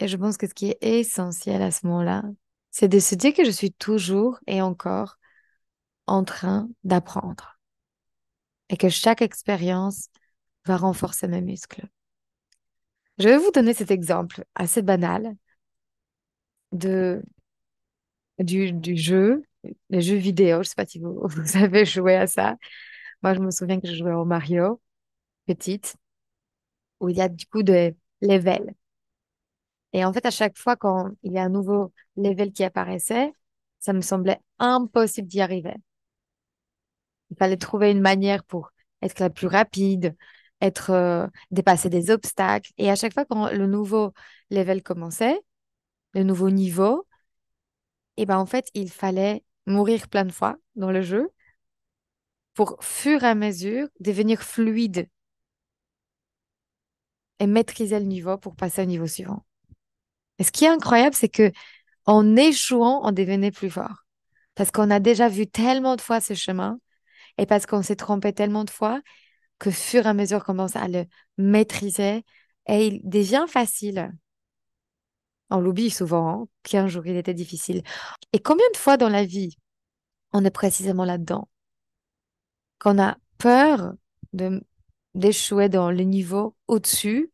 Et 0.00 0.08
je 0.08 0.16
pense 0.16 0.36
que 0.36 0.46
ce 0.46 0.54
qui 0.54 0.70
est 0.70 0.78
essentiel 0.82 1.62
à 1.62 1.70
ce 1.70 1.86
moment-là, 1.86 2.24
c'est 2.70 2.88
de 2.88 2.98
se 2.98 3.14
dire 3.14 3.34
que 3.34 3.44
je 3.44 3.50
suis 3.50 3.72
toujours 3.72 4.38
et 4.46 4.62
encore 4.62 5.18
en 6.06 6.24
train 6.24 6.68
d'apprendre 6.84 7.58
et 8.68 8.76
que 8.76 8.88
chaque 8.90 9.22
expérience 9.22 10.08
va 10.66 10.76
renforcer 10.76 11.28
mes 11.28 11.40
muscles. 11.40 11.86
Je 13.18 13.28
vais 13.28 13.38
vous 13.38 13.50
donner 13.52 13.74
cet 13.74 13.90
exemple 13.90 14.44
assez 14.54 14.80
banal 14.82 15.34
de, 16.72 17.22
du, 18.38 18.72
du 18.72 18.96
jeu, 18.96 19.44
les 19.90 20.00
jeux 20.02 20.16
vidéo. 20.16 20.56
Je 20.56 20.58
ne 20.60 20.64
sais 20.64 20.74
pas 20.76 20.86
si 20.86 20.98
vous, 20.98 21.20
vous 21.28 21.56
avez 21.56 21.84
joué 21.84 22.16
à 22.16 22.26
ça. 22.26 22.56
Moi, 23.22 23.34
je 23.34 23.40
me 23.40 23.50
souviens 23.50 23.80
que 23.80 23.88
je 23.88 23.96
jouais 23.96 24.12
au 24.14 24.24
Mario, 24.24 24.80
petite, 25.46 25.96
où 27.00 27.08
il 27.08 27.16
y 27.16 27.20
a 27.20 27.28
du 27.28 27.46
coup 27.46 27.62
des 27.62 27.94
levels. 28.24 28.74
Et 29.92 30.04
en 30.04 30.12
fait, 30.12 30.26
à 30.26 30.30
chaque 30.30 30.58
fois 30.58 30.76
quand 30.76 31.10
il 31.22 31.32
y 31.32 31.38
a 31.38 31.44
un 31.44 31.48
nouveau 31.48 31.92
level 32.16 32.52
qui 32.52 32.64
apparaissait, 32.64 33.32
ça 33.80 33.92
me 33.92 34.00
semblait 34.00 34.40
impossible 34.58 35.28
d'y 35.28 35.40
arriver. 35.40 35.74
Il 37.30 37.36
fallait 37.36 37.56
trouver 37.56 37.90
une 37.90 38.00
manière 38.00 38.44
pour 38.44 38.70
être 39.02 39.20
la 39.20 39.30
plus 39.30 39.46
rapide, 39.46 40.16
être 40.60 40.90
euh, 40.90 41.26
dépasser 41.50 41.90
des 41.90 42.10
obstacles. 42.10 42.72
Et 42.78 42.90
à 42.90 42.96
chaque 42.96 43.14
fois 43.14 43.24
quand 43.26 43.50
le 43.50 43.66
nouveau 43.66 44.12
level 44.50 44.82
commençait, 44.82 45.38
le 46.14 46.24
nouveau 46.24 46.50
niveau, 46.50 47.06
et 48.16 48.22
eh 48.22 48.26
ben 48.26 48.38
en 48.38 48.46
fait, 48.46 48.68
il 48.74 48.90
fallait 48.90 49.42
mourir 49.66 50.08
plein 50.08 50.24
de 50.24 50.32
fois 50.32 50.56
dans 50.76 50.90
le 50.92 51.02
jeu 51.02 51.30
pour, 52.54 52.78
fur 52.82 53.22
et 53.24 53.26
à 53.28 53.34
mesure, 53.34 53.88
devenir 54.00 54.42
fluide 54.42 55.08
et 57.44 57.46
maîtriser 57.46 57.98
le 57.98 58.06
niveau 58.06 58.38
pour 58.38 58.56
passer 58.56 58.82
au 58.82 58.86
niveau 58.86 59.06
suivant. 59.06 59.44
Et 60.38 60.44
ce 60.44 60.50
qui 60.50 60.64
est 60.64 60.68
incroyable, 60.68 61.14
c'est 61.14 61.28
que 61.28 61.52
en 62.06 62.36
échouant, 62.36 63.06
on 63.06 63.12
devenait 63.12 63.50
plus 63.50 63.70
fort. 63.70 64.04
Parce 64.54 64.70
qu'on 64.70 64.90
a 64.90 65.00
déjà 65.00 65.28
vu 65.28 65.46
tellement 65.46 65.96
de 65.96 66.00
fois 66.00 66.20
ce 66.20 66.34
chemin 66.34 66.78
et 67.38 67.46
parce 67.46 67.66
qu'on 67.66 67.82
s'est 67.82 67.96
trompé 67.96 68.32
tellement 68.32 68.64
de 68.64 68.70
fois 68.70 69.00
que 69.58 69.70
fur 69.70 70.06
et 70.06 70.08
à 70.08 70.14
mesure 70.14 70.40
qu'on 70.40 70.52
commence 70.52 70.76
à 70.76 70.88
le 70.88 71.04
maîtriser 71.38 72.24
et 72.66 72.86
il 72.86 73.00
devient 73.04 73.46
facile. 73.48 74.12
On 75.50 75.60
l'oublie 75.60 75.90
souvent 75.90 76.28
hein, 76.28 76.48
qu'un 76.62 76.86
jour 76.88 77.06
il 77.06 77.16
était 77.16 77.34
difficile. 77.34 77.82
Et 78.32 78.40
combien 78.40 78.66
de 78.72 78.78
fois 78.78 78.96
dans 78.96 79.08
la 79.08 79.24
vie 79.24 79.56
on 80.32 80.44
est 80.44 80.50
précisément 80.50 81.04
là-dedans? 81.04 81.48
Qu'on 82.78 82.98
a 82.98 83.16
peur 83.38 83.94
d'échouer 85.14 85.68
dans 85.68 85.90
le 85.90 86.02
niveau 86.02 86.56
au-dessus 86.66 87.33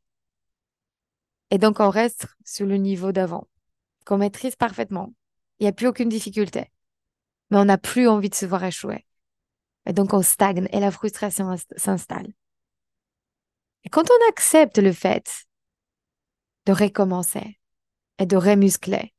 et 1.50 1.58
donc 1.58 1.80
on 1.80 1.90
reste 1.90 2.26
sur 2.44 2.66
le 2.66 2.76
niveau 2.76 3.12
d'avant, 3.12 3.48
qu'on 4.04 4.18
maîtrise 4.18 4.56
parfaitement. 4.56 5.14
Il 5.58 5.64
n'y 5.64 5.68
a 5.68 5.72
plus 5.72 5.86
aucune 5.88 6.08
difficulté, 6.08 6.70
mais 7.50 7.58
on 7.58 7.64
n'a 7.66 7.78
plus 7.78 8.08
envie 8.08 8.30
de 8.30 8.34
se 8.34 8.46
voir 8.46 8.64
échouer. 8.64 9.06
Et 9.86 9.92
donc, 9.92 10.12
on 10.12 10.22
stagne 10.22 10.68
et 10.72 10.80
la 10.80 10.90
frustration 10.90 11.54
s'installe. 11.76 12.32
Et 13.84 13.88
quand 13.88 14.08
on 14.10 14.28
accepte 14.28 14.78
le 14.78 14.92
fait 14.92 15.46
de 16.66 16.72
recommencer 16.72 17.58
et 18.18 18.26
de 18.26 18.36
remuscler 18.36 19.14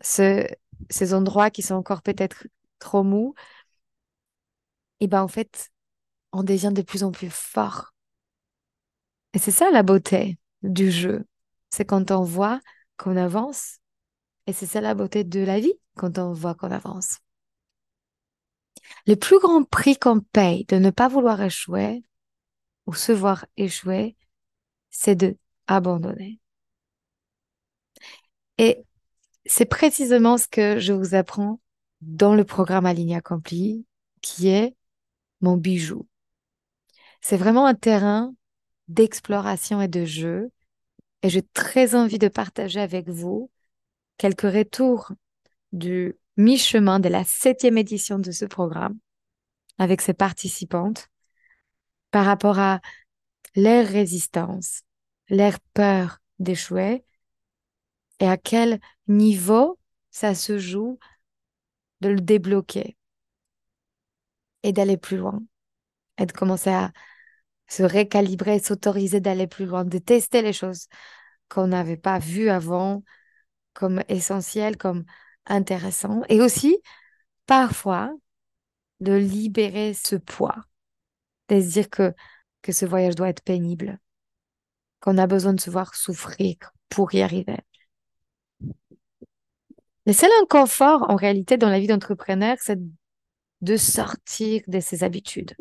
ce, 0.00 0.46
ces 0.90 1.14
endroits 1.14 1.50
qui 1.50 1.62
sont 1.62 1.74
encore 1.74 2.02
peut-être 2.02 2.46
trop 2.78 3.02
mous, 3.02 3.34
et 5.00 5.04
eh 5.04 5.08
ben 5.08 5.22
en 5.22 5.28
fait, 5.28 5.70
on 6.32 6.42
devient 6.42 6.72
de 6.72 6.82
plus 6.82 7.04
en 7.04 7.12
plus 7.12 7.30
fort. 7.30 7.93
Et 9.34 9.38
c'est 9.38 9.50
ça 9.50 9.70
la 9.70 9.82
beauté 9.82 10.38
du 10.62 10.90
jeu. 10.90 11.26
C'est 11.70 11.84
quand 11.84 12.12
on 12.12 12.22
voit 12.22 12.60
qu'on 12.96 13.16
avance. 13.16 13.78
Et 14.46 14.52
c'est 14.52 14.66
ça 14.66 14.80
la 14.80 14.94
beauté 14.94 15.24
de 15.24 15.40
la 15.40 15.58
vie, 15.58 15.74
quand 15.96 16.18
on 16.18 16.32
voit 16.32 16.54
qu'on 16.54 16.70
avance. 16.70 17.18
Le 19.06 19.16
plus 19.16 19.40
grand 19.40 19.64
prix 19.64 19.96
qu'on 19.96 20.20
paye 20.20 20.64
de 20.66 20.76
ne 20.76 20.90
pas 20.90 21.08
vouloir 21.08 21.42
échouer 21.42 22.04
ou 22.86 22.94
se 22.94 23.12
voir 23.12 23.46
échouer, 23.56 24.16
c'est 24.90 25.16
de 25.16 25.36
abandonner. 25.66 26.40
Et 28.58 28.84
c'est 29.46 29.64
précisément 29.64 30.38
ce 30.38 30.46
que 30.46 30.78
je 30.78 30.92
vous 30.92 31.14
apprends 31.14 31.60
dans 32.02 32.34
le 32.34 32.44
programme 32.44 32.86
Aligné 32.86 33.16
Accompli, 33.16 33.84
qui 34.20 34.48
est 34.48 34.76
mon 35.40 35.56
bijou. 35.56 36.06
C'est 37.20 37.36
vraiment 37.36 37.66
un 37.66 37.74
terrain 37.74 38.34
d'exploration 38.88 39.80
et 39.80 39.88
de 39.88 40.04
jeu. 40.04 40.50
Et 41.22 41.30
j'ai 41.30 41.42
très 41.42 41.94
envie 41.94 42.18
de 42.18 42.28
partager 42.28 42.80
avec 42.80 43.08
vous 43.08 43.50
quelques 44.18 44.42
retours 44.42 45.12
du 45.72 46.16
mi-chemin 46.36 47.00
de 47.00 47.08
la 47.08 47.24
septième 47.24 47.78
édition 47.78 48.18
de 48.18 48.30
ce 48.30 48.44
programme 48.44 48.98
avec 49.78 50.00
ses 50.00 50.14
participantes 50.14 51.08
par 52.10 52.26
rapport 52.26 52.58
à 52.58 52.80
leur 53.56 53.86
résistance, 53.86 54.82
leur 55.28 55.58
peur 55.72 56.18
d'échouer 56.38 57.04
et 58.20 58.28
à 58.28 58.36
quel 58.36 58.80
niveau 59.08 59.78
ça 60.10 60.34
se 60.34 60.58
joue 60.58 60.98
de 62.00 62.10
le 62.10 62.20
débloquer 62.20 62.96
et 64.62 64.72
d'aller 64.72 64.96
plus 64.96 65.16
loin 65.16 65.42
et 66.18 66.26
de 66.26 66.32
commencer 66.32 66.70
à 66.70 66.92
se 67.68 67.82
récalibrer, 67.82 68.58
s'autoriser 68.58 69.20
d'aller 69.20 69.46
plus 69.46 69.66
loin, 69.66 69.84
de 69.84 69.98
tester 69.98 70.42
les 70.42 70.52
choses 70.52 70.88
qu'on 71.48 71.68
n'avait 71.68 71.96
pas 71.96 72.18
vues 72.18 72.50
avant 72.50 73.02
comme 73.72 74.02
essentielles, 74.08 74.76
comme 74.76 75.04
intéressantes. 75.46 76.24
Et 76.28 76.40
aussi, 76.40 76.78
parfois, 77.46 78.12
de 79.00 79.12
libérer 79.12 79.94
ce 79.94 80.16
poids, 80.16 80.56
de 81.48 81.60
se 81.60 81.72
dire 81.72 81.90
que, 81.90 82.14
que 82.62 82.72
ce 82.72 82.86
voyage 82.86 83.16
doit 83.16 83.28
être 83.28 83.42
pénible, 83.42 83.98
qu'on 85.00 85.18
a 85.18 85.26
besoin 85.26 85.52
de 85.52 85.60
se 85.60 85.70
voir 85.70 85.94
souffrir 85.94 86.56
pour 86.88 87.14
y 87.14 87.22
arriver. 87.22 87.58
Le 90.06 90.12
seul 90.12 90.30
inconfort, 90.42 91.06
en 91.10 91.16
réalité, 91.16 91.56
dans 91.56 91.70
la 91.70 91.80
vie 91.80 91.86
d'entrepreneur, 91.86 92.56
c'est 92.60 92.78
de 93.62 93.76
sortir 93.76 94.62
de 94.66 94.80
ses 94.80 95.02
habitudes. 95.02 95.54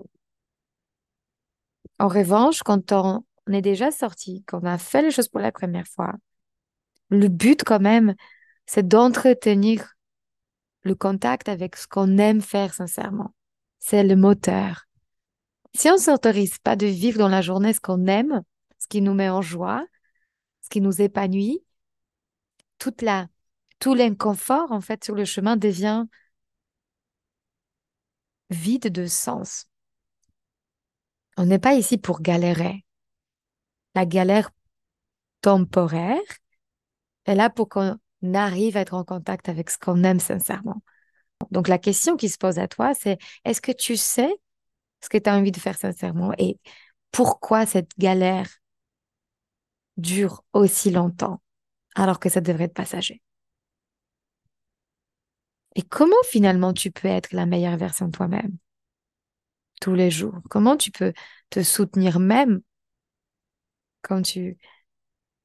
En 2.03 2.09
revanche, 2.09 2.63
quand 2.63 2.91
on 2.91 3.23
est 3.49 3.61
déjà 3.61 3.89
sorti, 3.89 4.43
quand 4.45 4.59
on 4.61 4.65
a 4.65 4.77
fait 4.77 5.01
les 5.01 5.09
choses 5.09 5.29
pour 5.29 5.39
la 5.39 5.53
première 5.53 5.87
fois, 5.87 6.11
le 7.09 7.29
but 7.29 7.63
quand 7.63 7.79
même, 7.79 8.13
c'est 8.65 8.85
d'entretenir 8.85 9.93
le 10.81 10.95
contact 10.95 11.47
avec 11.47 11.77
ce 11.77 11.87
qu'on 11.87 12.17
aime 12.17 12.41
faire 12.41 12.73
sincèrement. 12.73 13.33
C'est 13.79 14.03
le 14.03 14.17
moteur. 14.17 14.83
Si 15.75 15.89
on 15.89 15.93
ne 15.93 15.97
s'autorise 15.97 16.57
pas 16.57 16.75
de 16.75 16.87
vivre 16.87 17.19
dans 17.19 17.29
la 17.29 17.41
journée 17.41 17.71
ce 17.71 17.79
qu'on 17.79 18.05
aime, 18.07 18.41
ce 18.79 18.87
qui 18.89 18.99
nous 18.99 19.13
met 19.13 19.29
en 19.29 19.41
joie, 19.41 19.85
ce 20.61 20.67
qui 20.67 20.81
nous 20.81 21.01
épanouit, 21.01 21.63
toute 22.79 23.01
la, 23.01 23.27
tout 23.79 23.93
l'inconfort, 23.93 24.73
en 24.73 24.81
fait, 24.81 25.05
sur 25.05 25.15
le 25.15 25.23
chemin 25.23 25.55
devient 25.55 26.03
vide 28.49 28.91
de 28.91 29.05
sens. 29.05 29.67
On 31.37 31.45
n'est 31.45 31.59
pas 31.59 31.73
ici 31.73 31.97
pour 31.97 32.21
galérer. 32.21 32.85
La 33.95 34.05
galère 34.05 34.51
temporaire 35.41 36.21
est 37.25 37.35
là 37.35 37.49
pour 37.49 37.69
qu'on 37.69 37.97
arrive 38.33 38.77
à 38.77 38.81
être 38.81 38.93
en 38.93 39.03
contact 39.03 39.49
avec 39.49 39.69
ce 39.69 39.77
qu'on 39.77 40.03
aime 40.03 40.19
sincèrement. 40.19 40.81
Donc 41.51 41.67
la 41.67 41.77
question 41.77 42.15
qui 42.15 42.29
se 42.29 42.37
pose 42.37 42.59
à 42.59 42.67
toi, 42.67 42.93
c'est 42.93 43.17
est-ce 43.45 43.61
que 43.61 43.71
tu 43.71 43.97
sais 43.97 44.33
ce 45.01 45.09
que 45.09 45.17
tu 45.17 45.29
as 45.29 45.35
envie 45.35 45.51
de 45.51 45.59
faire 45.59 45.77
sincèrement 45.77 46.33
et 46.37 46.57
pourquoi 47.11 47.65
cette 47.65 47.91
galère 47.97 48.49
dure 49.97 50.43
aussi 50.53 50.89
longtemps 50.91 51.41
alors 51.95 52.19
que 52.19 52.29
ça 52.29 52.41
devrait 52.41 52.65
être 52.65 52.73
passager? 52.73 53.21
Et 55.75 55.81
comment 55.81 56.15
finalement 56.25 56.73
tu 56.73 56.91
peux 56.91 57.07
être 57.07 57.31
la 57.33 57.45
meilleure 57.45 57.77
version 57.77 58.07
de 58.07 58.11
toi-même? 58.11 58.57
Tous 59.83 59.95
les 59.95 60.09
jours 60.09 60.35
Comment 60.49 60.77
tu 60.77 60.91
peux 60.91 61.11
te 61.49 61.61
soutenir 61.61 62.19
même 62.21 62.61
quand 64.01 64.21
tu 64.21 64.57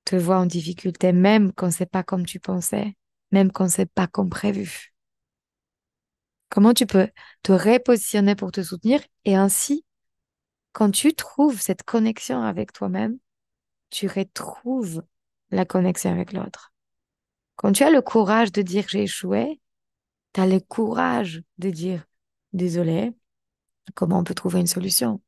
te 0.04 0.14
vois 0.14 0.38
en 0.38 0.46
difficulté, 0.46 1.12
même 1.12 1.52
quand 1.52 1.72
c'est 1.72 1.90
pas 1.90 2.04
comme 2.04 2.24
tu 2.24 2.38
pensais, 2.38 2.94
même 3.32 3.50
quand 3.50 3.68
c'est 3.68 3.90
pas 3.90 4.06
comme 4.06 4.30
prévu? 4.30 4.94
Comment 6.50 6.72
tu 6.72 6.86
peux 6.86 7.08
te 7.42 7.50
repositionner 7.50 8.36
pour 8.36 8.52
te 8.52 8.62
soutenir 8.62 9.00
et 9.24 9.34
ainsi, 9.34 9.84
quand 10.72 10.92
tu 10.92 11.14
trouves 11.14 11.60
cette 11.60 11.82
connexion 11.82 12.40
avec 12.40 12.72
toi-même, 12.72 13.18
tu 13.90 14.06
retrouves 14.06 15.02
la 15.50 15.64
connexion 15.64 16.12
avec 16.12 16.32
l'autre. 16.32 16.72
Quand 17.56 17.72
tu 17.72 17.82
as 17.82 17.90
le 17.90 18.02
courage 18.02 18.52
de 18.52 18.62
dire 18.62 18.84
j'ai 18.88 19.02
échoué, 19.02 19.60
tu 20.32 20.40
as 20.40 20.46
le 20.46 20.60
courage 20.60 21.42
de 21.58 21.70
dire 21.70 22.04
désolé, 22.52 23.12
comment 23.94 24.18
on 24.18 24.24
peut 24.24 24.34
trouver 24.34 24.60
une 24.60 24.66
solution? 24.66 25.20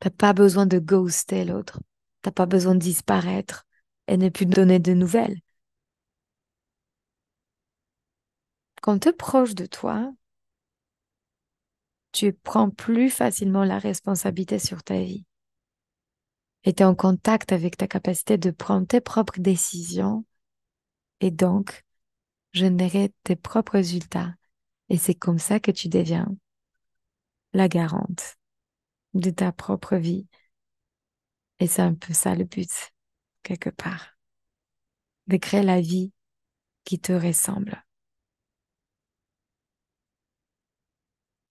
T'as 0.00 0.10
pas 0.10 0.32
besoin 0.32 0.66
de 0.66 0.78
ghoster 0.78 1.44
l'autre. 1.44 1.80
T'as 2.22 2.30
pas 2.30 2.46
besoin 2.46 2.74
de 2.74 2.80
disparaître 2.80 3.66
et 4.06 4.16
ne 4.16 4.28
plus 4.28 4.46
donner 4.46 4.78
de 4.78 4.92
nouvelles. 4.94 5.40
Quand 8.80 8.98
tu 9.00 9.08
es 9.08 9.12
proche 9.12 9.54
de 9.54 9.66
toi, 9.66 10.12
tu 12.12 12.32
prends 12.32 12.70
plus 12.70 13.10
facilement 13.10 13.64
la 13.64 13.78
responsabilité 13.78 14.58
sur 14.58 14.82
ta 14.82 15.00
vie. 15.00 15.24
Et 16.64 16.72
tu 16.72 16.82
es 16.82 16.86
en 16.86 16.94
contact 16.94 17.52
avec 17.52 17.76
ta 17.76 17.86
capacité 17.86 18.38
de 18.38 18.50
prendre 18.50 18.86
tes 18.86 19.00
propres 19.00 19.40
décisions 19.40 20.24
et 21.20 21.30
donc 21.30 21.84
générer 22.52 23.12
tes 23.24 23.36
propres 23.36 23.72
résultats. 23.72 24.34
Et 24.88 24.96
c'est 24.96 25.14
comme 25.14 25.38
ça 25.38 25.60
que 25.60 25.70
tu 25.70 25.88
deviens 25.88 26.28
la 27.52 27.68
garante 27.68 28.36
de 29.14 29.30
ta 29.30 29.52
propre 29.52 29.96
vie. 29.96 30.26
Et 31.60 31.68
c'est 31.68 31.82
un 31.82 31.94
peu 31.94 32.12
ça 32.14 32.34
le 32.34 32.42
but, 32.44 32.90
quelque 33.44 33.70
part, 33.70 34.18
de 35.28 35.36
créer 35.36 35.62
la 35.62 35.80
vie 35.80 36.12
qui 36.84 37.00
te 37.00 37.12
ressemble. 37.12 37.84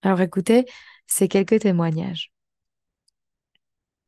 Alors 0.02 0.22
écoutez, 0.22 0.66
c'est 1.06 1.28
quelques 1.28 1.60
témoignages. 1.62 2.32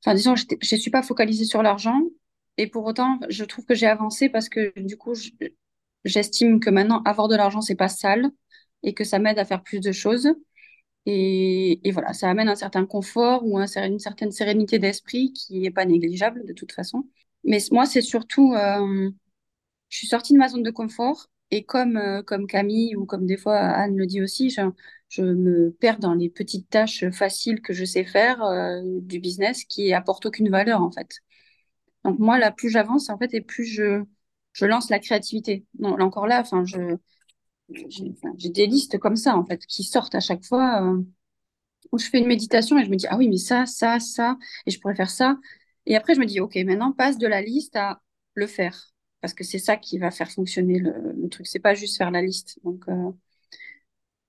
Enfin, 0.05 0.15
disons, 0.15 0.35
je 0.35 0.45
ne 0.75 0.79
suis 0.79 0.91
pas 0.91 1.03
focalisée 1.03 1.45
sur 1.45 1.61
l'argent 1.61 2.01
et 2.57 2.67
pour 2.67 2.85
autant, 2.85 3.19
je 3.29 3.43
trouve 3.43 3.65
que 3.65 3.75
j'ai 3.75 3.87
avancé 3.87 4.29
parce 4.29 4.49
que 4.49 4.73
du 4.79 4.97
coup, 4.97 5.13
j'estime 6.05 6.59
que 6.59 6.69
maintenant, 6.69 7.01
avoir 7.03 7.27
de 7.27 7.35
l'argent, 7.35 7.61
c'est 7.61 7.75
pas 7.75 7.89
sale 7.89 8.29
et 8.83 8.93
que 8.93 9.03
ça 9.03 9.19
m'aide 9.19 9.39
à 9.39 9.45
faire 9.45 9.63
plus 9.63 9.79
de 9.81 9.91
choses. 9.91 10.29
Et, 11.05 11.91
voilà, 11.91 12.13
ça 12.13 12.29
amène 12.29 12.49
un 12.49 12.55
certain 12.55 12.85
confort 12.85 13.43
ou 13.45 13.59
une 13.59 13.99
certaine 13.99 14.31
sérénité 14.31 14.79
d'esprit 14.79 15.33
qui 15.33 15.59
n'est 15.59 15.71
pas 15.71 15.85
négligeable 15.85 16.45
de 16.45 16.53
toute 16.53 16.71
façon. 16.71 17.07
Mais 17.43 17.59
moi, 17.71 17.85
c'est 17.85 18.01
surtout, 18.01 18.53
euh, 18.53 19.09
je 19.89 19.97
suis 19.97 20.07
sortie 20.07 20.33
de 20.33 20.39
ma 20.39 20.49
zone 20.49 20.63
de 20.63 20.71
confort 20.71 21.27
et 21.51 21.63
comme, 21.65 21.97
euh, 21.97 22.21
comme 22.23 22.47
Camille 22.47 22.95
ou 22.95 23.05
comme 23.05 23.25
des 23.25 23.37
fois 23.37 23.57
Anne 23.57 23.97
le 23.97 24.05
dit 24.05 24.21
aussi, 24.21 24.49
je, 24.49 25.21
me 25.21 25.71
perds 25.71 25.99
dans 25.99 26.13
les 26.13 26.29
petites 26.29 26.69
tâches 26.69 27.09
faciles 27.11 27.61
que 27.61 27.73
je 27.73 27.85
sais 27.85 28.05
faire 28.05 28.43
euh, 28.43 28.81
du 29.01 29.19
business 29.19 29.63
qui 29.65 29.93
apportent 29.93 30.27
aucune 30.27 30.49
valeur 30.49 30.81
en 30.81 30.91
fait. 30.91 31.09
Donc 32.03 32.19
moi, 32.19 32.39
là, 32.39 32.51
plus 32.51 32.69
j'avance 32.69 33.09
en 33.09 33.17
fait 33.17 33.33
et 33.33 33.41
plus 33.41 33.65
je, 33.65 34.03
je 34.53 34.65
lance 34.65 34.89
la 34.89 34.99
créativité. 34.99 35.65
Là 35.79 35.89
encore 36.05 36.27
là, 36.27 36.41
enfin, 36.41 36.65
je, 36.65 36.97
j'ai 38.37 38.49
des 38.49 38.67
listes 38.67 38.97
comme 38.99 39.15
ça 39.15 39.35
en 39.37 39.45
fait 39.45 39.65
qui 39.65 39.83
sortent 39.83 40.15
à 40.15 40.19
chaque 40.19 40.43
fois 40.43 40.83
euh, 40.83 41.01
où 41.91 41.99
je 41.99 42.05
fais 42.07 42.19
une 42.19 42.27
méditation 42.27 42.77
et 42.79 42.85
je 42.85 42.89
me 42.89 42.95
dis 42.95 43.07
ah 43.09 43.17
oui 43.17 43.29
mais 43.29 43.37
ça, 43.37 43.65
ça, 43.65 43.99
ça 43.99 44.37
et 44.65 44.71
je 44.71 44.79
pourrais 44.79 44.95
faire 44.95 45.09
ça. 45.09 45.37
Et 45.85 45.95
après 45.95 46.15
je 46.15 46.19
me 46.19 46.25
dis 46.25 46.39
ok 46.39 46.55
maintenant 46.65 46.91
passe 46.93 47.17
de 47.17 47.27
la 47.27 47.41
liste 47.41 47.75
à 47.75 48.01
le 48.35 48.47
faire 48.47 48.93
parce 49.21 49.33
que 49.33 49.43
c'est 49.43 49.59
ça 49.59 49.77
qui 49.77 49.97
va 49.99 50.11
faire 50.11 50.31
fonctionner 50.31 50.79
le, 50.79 50.93
le 51.13 51.29
truc. 51.29 51.47
C'est 51.47 51.59
pas 51.59 51.73
juste 51.75 51.97
faire 51.97 52.11
la 52.11 52.21
liste. 52.21 52.59
Donc 52.63 52.85
euh, 52.89 53.11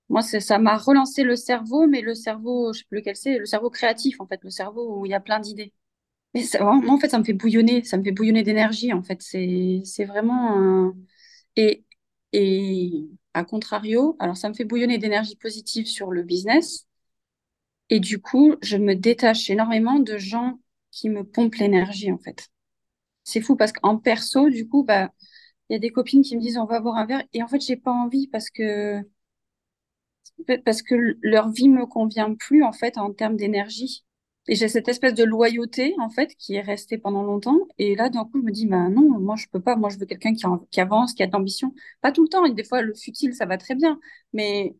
moi, 0.09 0.21
ça 0.21 0.59
m'a 0.59 0.77
relancé 0.77 1.23
le 1.23 1.35
cerveau, 1.37 1.87
mais 1.87 2.01
le 2.01 2.13
cerveau, 2.15 2.73
je 2.73 2.79
sais 2.79 2.85
plus 2.89 2.97
lequel 2.99 3.15
c'est, 3.15 3.37
le 3.37 3.45
cerveau 3.45 3.69
créatif, 3.69 4.19
en 4.19 4.27
fait, 4.27 4.43
le 4.43 4.49
cerveau 4.49 4.99
où 4.99 5.05
il 5.05 5.09
y 5.11 5.13
a 5.13 5.21
plein 5.21 5.39
d'idées. 5.39 5.73
Mais 6.35 6.43
moi, 6.61 6.93
en 6.93 6.99
fait, 6.99 7.09
ça 7.09 7.19
me 7.19 7.23
fait 7.25 7.33
bouillonner, 7.33 7.83
ça 7.85 7.97
me 7.97 8.03
fait 8.03 8.11
bouillonner 8.11 8.43
d'énergie, 8.43 8.93
en 8.93 9.03
fait. 9.03 9.21
C'est, 9.21 10.05
vraiment 10.05 10.93
Et, 11.57 11.85
et 12.33 13.09
à 13.33 13.43
contrario, 13.43 14.15
alors 14.19 14.37
ça 14.37 14.49
me 14.49 14.53
fait 14.53 14.65
bouillonner 14.65 14.97
d'énergie 14.97 15.35
positive 15.35 15.87
sur 15.87 16.11
le 16.11 16.23
business. 16.23 16.87
Et 17.89 17.99
du 17.99 18.19
coup, 18.21 18.55
je 18.61 18.77
me 18.77 18.95
détache 18.95 19.49
énormément 19.49 19.99
de 19.99 20.17
gens 20.17 20.59
qui 20.91 21.09
me 21.09 21.23
pompent 21.23 21.55
l'énergie, 21.55 22.11
en 22.11 22.17
fait. 22.17 22.47
C'est 23.23 23.41
fou 23.41 23.55
parce 23.57 23.73
qu'en 23.73 23.97
perso, 23.99 24.49
du 24.49 24.67
coup, 24.69 24.83
bah, 24.85 25.11
il 25.69 25.73
y 25.75 25.77
a 25.77 25.79
des 25.79 25.91
copines 25.91 26.23
qui 26.23 26.35
me 26.37 26.41
disent 26.41 26.57
on 26.57 26.65
va 26.65 26.81
boire 26.81 26.97
un 26.97 27.05
verre. 27.07 27.23
Et 27.33 27.43
en 27.43 27.47
fait, 27.49 27.61
j'ai 27.61 27.77
pas 27.77 27.91
envie 27.93 28.27
parce 28.29 28.49
que 28.51 29.01
parce 30.65 30.81
que 30.81 31.17
leur 31.21 31.49
vie 31.51 31.69
me 31.69 31.85
convient 31.85 32.35
plus 32.35 32.63
en 32.63 32.71
fait 32.73 32.97
en 32.97 33.13
termes 33.13 33.37
d'énergie. 33.37 34.03
Et 34.47 34.55
j'ai 34.55 34.67
cette 34.67 34.87
espèce 34.87 35.13
de 35.13 35.23
loyauté 35.23 35.93
en 35.99 36.09
fait 36.09 36.35
qui 36.35 36.55
est 36.55 36.61
restée 36.61 36.97
pendant 36.97 37.23
longtemps. 37.23 37.59
Et 37.77 37.95
là, 37.95 38.09
d'un 38.09 38.25
coup, 38.25 38.39
je 38.39 38.45
me 38.45 38.51
dis, 38.51 38.65
bah 38.67 38.89
non, 38.89 39.19
moi 39.19 39.35
je 39.35 39.47
peux 39.51 39.61
pas. 39.61 39.75
Moi, 39.75 39.89
je 39.89 39.97
veux 39.99 40.05
quelqu'un 40.05 40.33
qui, 40.33 40.45
avance, 40.81 41.13
qui 41.13 41.23
a 41.23 41.27
de 41.27 41.31
l'ambition. 41.31 41.73
Pas 42.01 42.11
tout 42.11 42.23
le 42.23 42.29
temps. 42.29 42.45
Et 42.45 42.53
des 42.53 42.63
fois, 42.63 42.81
le 42.81 42.93
futile, 42.95 43.35
ça 43.35 43.45
va 43.45 43.57
très 43.57 43.75
bien. 43.75 43.99
Mais 44.33 44.75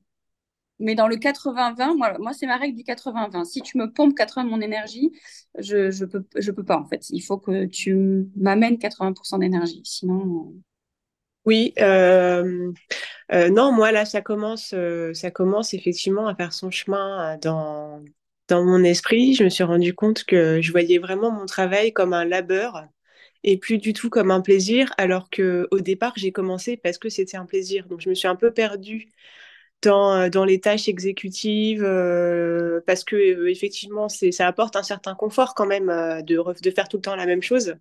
mais 0.80 0.96
dans 0.96 1.08
le 1.08 1.18
80-20, 1.18 1.96
moi, 1.96 2.18
moi 2.20 2.34
c'est 2.34 2.48
ma 2.48 2.58
règle 2.58 2.76
du 2.76 2.84
80-20. 2.84 3.46
Si 3.46 3.62
tu 3.62 3.78
me 3.78 3.92
pompes 3.92 4.16
80 4.16 4.46
de 4.46 4.50
mon 4.50 4.62
énergie, 4.62 5.12
je 5.60 5.92
je 5.92 6.06
peux 6.06 6.26
je 6.36 6.52
peux 6.52 6.64
pas 6.66 6.78
en 6.78 6.86
fait. 6.86 7.10
Il 7.12 7.22
faut 7.22 7.38
que 7.38 7.66
tu 7.66 7.96
m'amènes 8.36 8.78
80% 8.78 9.40
d'énergie. 9.40 9.82
Sinon, 9.86 10.54
oui, 11.46 11.74
euh, 11.80 12.72
euh, 13.32 13.50
non, 13.50 13.72
moi 13.72 13.92
là, 13.92 14.06
ça 14.06 14.22
commence, 14.22 14.74
euh, 14.74 15.14
ça 15.14 15.32
commence 15.32 15.74
effectivement 15.74 16.28
à 16.28 16.36
faire 16.36 16.54
son 16.54 16.70
chemin 16.70 17.38
dans, 17.38 18.04
dans 18.52 18.64
mon 18.64 18.84
esprit. 18.84 19.34
Je 19.36 19.44
me 19.44 19.50
suis 19.50 19.64
rendu 19.64 19.94
compte 19.94 20.24
que 20.26 20.62
je 20.62 20.72
voyais 20.72 21.00
vraiment 21.00 21.32
mon 21.32 21.46
travail 21.46 21.94
comme 21.94 22.14
un 22.14 22.26
labeur 22.26 22.86
et 23.44 23.58
plus 23.58 23.78
du 23.80 23.94
tout 23.94 24.10
comme 24.10 24.32
un 24.32 24.42
plaisir, 24.42 24.94
alors 24.98 25.30
que 25.30 25.68
au 25.72 25.80
départ, 25.80 26.14
j'ai 26.18 26.32
commencé 26.32 26.78
parce 26.78 26.98
que 26.98 27.10
c'était 27.10 27.38
un 27.38 27.46
plaisir. 27.46 27.88
Donc, 27.88 28.02
je 28.02 28.10
me 28.10 28.16
suis 28.16 28.28
un 28.28 28.36
peu 28.36 28.52
perdue 28.54 29.10
dans, 29.82 30.30
dans 30.30 30.46
les 30.46 30.60
tâches 30.60 30.88
exécutives 30.90 31.84
parce 32.86 33.04
que 33.04 33.48
effectivement, 33.48 34.10
c'est, 34.10 34.32
ça 34.32 34.48
apporte 34.48 34.76
un 34.76 34.84
certain 34.84 35.16
confort 35.16 35.56
quand 35.56 35.66
même 35.66 35.88
de, 36.24 36.62
de 36.62 36.72
faire 36.72 36.88
tout 36.88 36.98
le 36.98 37.02
temps 37.02 37.16
la 37.16 37.26
même 37.26 37.42
chose. 37.42 37.76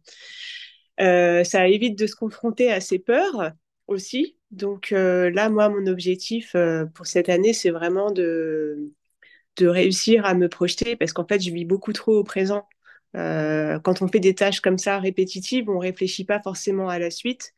Euh, 1.00 1.44
ça 1.44 1.66
évite 1.68 1.98
de 1.98 2.06
se 2.06 2.14
confronter 2.14 2.70
à 2.70 2.80
ses 2.80 2.98
peurs 2.98 3.52
aussi. 3.86 4.36
Donc 4.50 4.92
euh, 4.92 5.30
là, 5.30 5.48
moi, 5.48 5.68
mon 5.68 5.86
objectif 5.86 6.54
euh, 6.54 6.86
pour 6.86 7.06
cette 7.06 7.28
année, 7.28 7.52
c'est 7.52 7.70
vraiment 7.70 8.10
de, 8.10 8.92
de 9.56 9.66
réussir 9.66 10.24
à 10.26 10.34
me 10.34 10.48
projeter 10.48 10.96
parce 10.96 11.12
qu'en 11.12 11.26
fait, 11.26 11.40
je 11.40 11.50
vis 11.50 11.64
beaucoup 11.64 11.92
trop 11.92 12.16
au 12.18 12.24
présent. 12.24 12.66
quand 13.14 14.02
on 14.02 14.08
fait 14.08 14.20
des 14.20 14.34
tâches 14.34 14.60
comme 14.60 14.78
ça 14.78 14.98
répétitives, 14.98 15.68
on 15.70 15.78
réfléchit 15.78 16.24
pas 16.24 16.40
forcément 16.40 16.88
à 16.88 16.98
la 16.98 17.10
suite. 17.10 17.54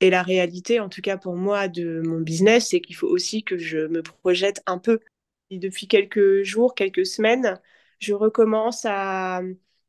Et 0.00 0.10
la 0.10 0.22
réalité, 0.22 0.80
en 0.80 0.88
tout 0.88 1.00
cas 1.02 1.16
pour 1.16 1.34
moi, 1.36 1.68
de 1.68 2.02
mon 2.04 2.20
business, 2.20 2.68
c'est 2.70 2.80
qu'il 2.80 2.96
faut 2.96 3.06
aussi 3.08 3.42
que 3.44 3.56
je 3.58 3.78
me 3.86 4.02
projette 4.02 4.62
un 4.66 4.78
peu. 4.78 5.00
Et 5.50 5.58
depuis 5.58 5.88
quelques 5.88 6.42
jours, 6.42 6.74
quelques 6.74 7.06
semaines, 7.06 7.60
je 8.00 8.12
recommence 8.14 8.84
à, 8.86 9.40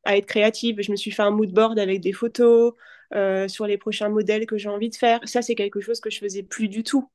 à 0.04 0.16
être 0.16 0.26
créative. 0.26 0.80
Je 0.82 0.90
me 0.92 0.96
suis 0.96 1.10
fait 1.10 1.22
un 1.22 1.30
mood 1.30 1.52
board 1.52 1.78
avec 1.78 2.00
des 2.00 2.12
photos 2.12 2.72
euh, 3.14 3.48
sur 3.48 3.66
les 3.66 3.78
prochains 3.78 4.08
modèles 4.08 4.46
que 4.46 4.56
j'ai 4.58 4.68
envie 4.68 4.90
de 4.90 4.96
faire. 4.96 5.20
Ça, 5.28 5.42
c'est 5.42 5.54
quelque 5.54 5.80
chose 5.80 6.00
que 6.00 6.10
je 6.10 6.18
faisais 6.20 6.42
plus 6.42 6.68
du 6.68 6.82
tout. 6.84 7.08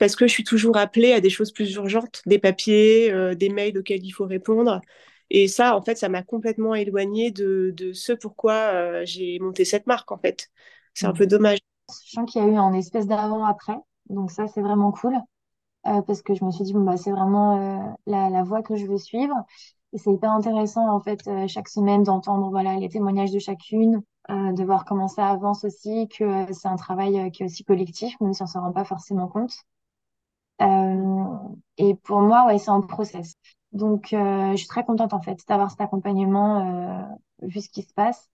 Parce 0.00 0.16
que 0.16 0.28
je 0.28 0.32
suis 0.34 0.44
toujours 0.44 0.78
appelée 0.78 1.12
à 1.14 1.20
des 1.22 1.30
choses 1.30 1.52
plus 1.52 1.74
urgentes, 1.76 2.22
des 2.26 2.40
papiers, 2.40 3.12
euh, 3.12 3.36
des 3.36 3.50
mails 3.50 3.78
auxquels 3.78 4.04
il 4.04 4.12
faut 4.12 4.26
répondre. 4.26 4.82
Et 5.30 5.48
ça, 5.48 5.76
en 5.76 5.82
fait, 5.82 5.96
ça 5.96 6.10
m'a 6.10 6.24
complètement 6.24 6.74
éloignée 6.76 7.32
de, 7.32 7.72
de 7.76 7.94
ce 7.94 8.12
pourquoi 8.14 9.04
j'ai 9.06 9.38
monté 9.40 9.64
cette 9.66 9.86
marque, 9.88 10.12
en 10.12 10.18
fait. 10.18 10.50
C'est 10.94 11.06
un 11.08 11.12
Mm. 11.12 11.14
peu 11.14 11.28
dommage. 11.28 11.60
Je 12.04 12.10
sens 12.12 12.30
qu'il 12.30 12.42
y 12.42 12.44
a 12.46 12.48
eu 12.48 12.56
un 12.56 12.72
espèce 12.74 13.06
d'avant-après. 13.06 13.76
Donc 14.10 14.30
ça, 14.30 14.46
c'est 14.48 14.62
vraiment 14.62 14.92
cool. 14.92 15.16
Euh, 15.86 16.02
parce 16.02 16.22
que 16.22 16.34
je 16.34 16.44
me 16.44 16.50
suis 16.52 16.64
dit, 16.64 16.74
bon, 16.74 16.82
bah, 16.84 16.96
c'est 16.98 17.12
vraiment 17.12 17.58
euh, 17.90 17.92
la, 18.06 18.30
la 18.30 18.42
voie 18.44 18.62
que 18.62 18.76
je 18.76 18.86
veux 18.86 18.98
suivre. 18.98 19.34
Et 19.94 19.98
c'est 19.98 20.12
hyper 20.12 20.32
intéressant, 20.32 20.88
en 20.90 21.00
fait, 21.00 21.26
euh, 21.28 21.48
chaque 21.48 21.68
semaine 21.68 22.04
d'entendre 22.04 22.50
voilà, 22.50 22.76
les 22.78 22.88
témoignages 22.90 23.32
de 23.32 23.40
chacune, 23.40 24.02
euh, 24.30 24.52
de 24.52 24.64
voir 24.64 24.84
comment 24.86 25.08
ça 25.08 25.30
avance 25.30 25.64
aussi, 25.64 26.08
que 26.08 26.24
euh, 26.24 26.52
c'est 26.52 26.68
un 26.68 26.76
travail 26.76 27.18
euh, 27.20 27.30
qui 27.30 27.42
est 27.44 27.46
aussi 27.46 27.64
collectif, 27.64 28.20
même 28.20 28.34
si 28.34 28.42
on 28.42 28.46
s'en 28.46 28.62
rend 28.62 28.72
pas 28.72 28.84
forcément 28.84 29.28
compte. 29.28 29.52
Euh, 30.60 31.36
et 31.78 31.94
pour 31.94 32.20
moi, 32.20 32.46
ouais, 32.46 32.58
c'est 32.58 32.70
un 32.70 32.80
process. 32.80 33.34
Donc, 33.72 34.12
euh, 34.12 34.52
je 34.52 34.56
suis 34.56 34.66
très 34.66 34.84
contente, 34.84 35.12
en 35.12 35.22
fait, 35.22 35.38
d'avoir 35.48 35.70
cet 35.70 35.80
accompagnement, 35.80 37.00
euh, 37.00 37.46
vu 37.46 37.60
ce 37.60 37.68
qui 37.70 37.82
se 37.82 37.94
passe. 37.94 38.28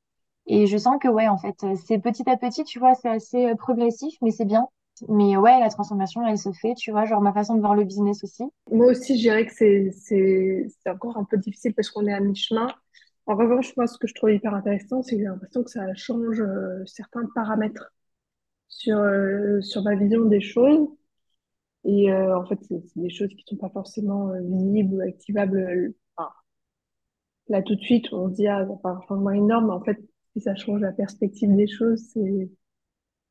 Et 0.47 0.67
je 0.67 0.77
sens 0.79 0.97
que, 1.01 1.09
ouais, 1.09 1.29
en 1.29 1.39
fait, 1.39 1.65
c'est 1.87 1.99
petit 1.99 2.29
à 2.29 2.37
petit, 2.37 2.65
tu 2.65 2.79
vois, 2.79 2.95
c'est 2.95 3.09
assez 3.09 3.55
progressif, 3.57 4.17
mais 4.23 4.31
c'est 4.31 4.45
bien. 4.45 4.69
Mais 5.09 5.37
ouais, 5.37 5.61
la 5.61 5.69
transformation, 5.69 6.27
elle 6.27 6.39
se 6.39 6.53
fait, 6.53 6.75
tu 6.75 6.91
vois, 6.91 7.05
genre 7.05 7.21
ma 7.21 7.33
façon 7.33 7.55
de 7.55 7.61
voir 7.61 7.75
le 7.75 7.85
business 7.85 8.25
aussi. 8.25 8.45
Moi 8.71 8.87
aussi, 8.87 9.17
je 9.17 9.23
dirais 9.23 9.45
que 9.45 9.53
c'est, 9.53 10.67
encore 10.87 11.19
un 11.19 11.25
peu 11.25 11.37
difficile 11.37 11.75
parce 11.75 11.91
qu'on 11.91 12.07
est 12.07 12.15
à 12.15 12.21
mi-chemin. 12.21 12.69
En 13.27 13.35
revanche, 13.35 13.77
moi, 13.77 13.87
ce 13.87 13.99
que 13.99 14.07
je 14.07 14.15
trouve 14.15 14.31
hyper 14.31 14.55
intéressant, 14.55 15.03
c'est 15.03 15.17
que 15.17 15.23
j'ai 15.23 15.29
l'impression 15.29 15.65
que 15.65 15.71
ça 15.71 15.93
change 15.95 16.43
certains 16.87 17.29
paramètres 17.35 17.93
sur, 18.69 18.97
sur 19.63 19.83
ma 19.83 19.97
vision 19.97 20.25
des 20.25 20.41
choses. 20.41 20.89
Et 21.87 22.13
euh, 22.13 22.37
en 22.37 22.45
fait, 22.47 22.59
c'est 22.69 22.83
des 22.97 23.11
choses 23.11 23.29
qui 23.29 23.45
sont 23.47 23.57
pas 23.57 23.71
forcément 23.71 24.31
euh, 24.31 24.41
visibles 24.43 24.95
ou 24.95 25.01
activables 25.01 25.59
euh, 25.59 25.95
là 27.49 27.63
tout 27.63 27.77
de 27.77 27.81
suite. 27.81 28.13
On 28.13 28.29
se 28.29 28.35
dit, 28.35 28.49
ah, 28.49 28.61
ça 28.61 28.65
va 28.65 28.77
pas 28.77 28.91
un 28.91 29.01
changement 29.09 29.31
énorme. 29.31 29.67
Mais 29.67 29.73
en 29.73 29.83
fait, 29.85 29.99
si 30.33 30.41
ça 30.41 30.55
change 30.55 30.81
la 30.81 30.93
perspective 30.93 31.55
des 31.55 31.69
choses, 31.69 32.03
c'est, 32.13 32.51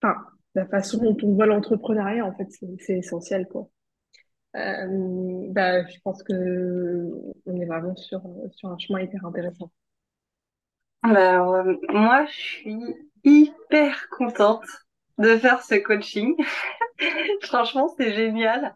enfin, 0.01 0.15
la 0.55 0.65
façon 0.65 1.03
dont 1.03 1.17
on 1.23 1.33
voit 1.35 1.45
l'entrepreneuriat, 1.45 2.25
en 2.25 2.33
fait, 2.35 2.47
c'est 2.79 2.97
essentiel, 2.97 3.47
quoi. 3.47 3.69
Euh, 4.55 5.47
bah, 5.49 5.85
je 5.85 5.99
pense 6.01 6.23
que 6.23 7.11
on 7.45 7.59
est 7.59 7.65
vraiment 7.65 7.95
sur, 7.97 8.21
sur 8.51 8.69
un 8.69 8.77
chemin 8.77 9.01
hyper 9.01 9.25
intéressant. 9.25 9.69
Alors, 11.03 11.55
euh, 11.55 11.73
moi, 11.89 12.25
je 12.25 12.31
suis 12.31 12.95
hyper 13.25 14.09
contente 14.09 14.65
de 15.17 15.37
faire 15.37 15.61
ce 15.61 15.75
coaching. 15.75 16.35
Franchement, 17.41 17.93
c'est 17.97 18.13
génial. 18.13 18.75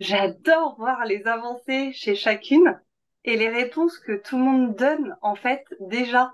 J'adore 0.00 0.76
voir 0.76 1.04
les 1.04 1.26
avancées 1.26 1.92
chez 1.92 2.14
chacune 2.14 2.80
et 3.24 3.36
les 3.36 3.48
réponses 3.48 3.98
que 3.98 4.12
tout 4.16 4.36
le 4.36 4.44
monde 4.44 4.76
donne, 4.76 5.16
en 5.22 5.34
fait, 5.34 5.64
déjà. 5.80 6.32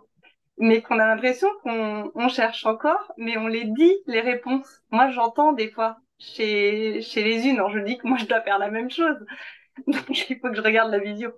Mais 0.58 0.82
qu'on 0.82 0.98
a 0.98 1.06
l'impression 1.06 1.48
qu'on 1.62 2.10
on 2.14 2.28
cherche 2.28 2.66
encore, 2.66 3.12
mais 3.16 3.36
on 3.36 3.46
les 3.46 3.64
dit, 3.64 3.96
les 4.06 4.20
réponses. 4.20 4.82
Moi, 4.90 5.10
j'entends 5.10 5.52
des 5.52 5.70
fois 5.70 5.98
chez, 6.18 7.00
chez 7.02 7.22
les 7.22 7.46
unes. 7.46 7.56
Alors, 7.56 7.70
je 7.70 7.78
dis 7.78 7.96
que 7.98 8.06
moi, 8.08 8.16
je 8.18 8.26
dois 8.26 8.40
faire 8.40 8.58
la 8.58 8.70
même 8.70 8.90
chose. 8.90 9.16
Donc, 9.86 10.30
il 10.30 10.38
faut 10.40 10.48
que 10.48 10.56
je 10.56 10.62
regarde 10.62 10.90
la 10.90 10.98
vidéo. 10.98 11.30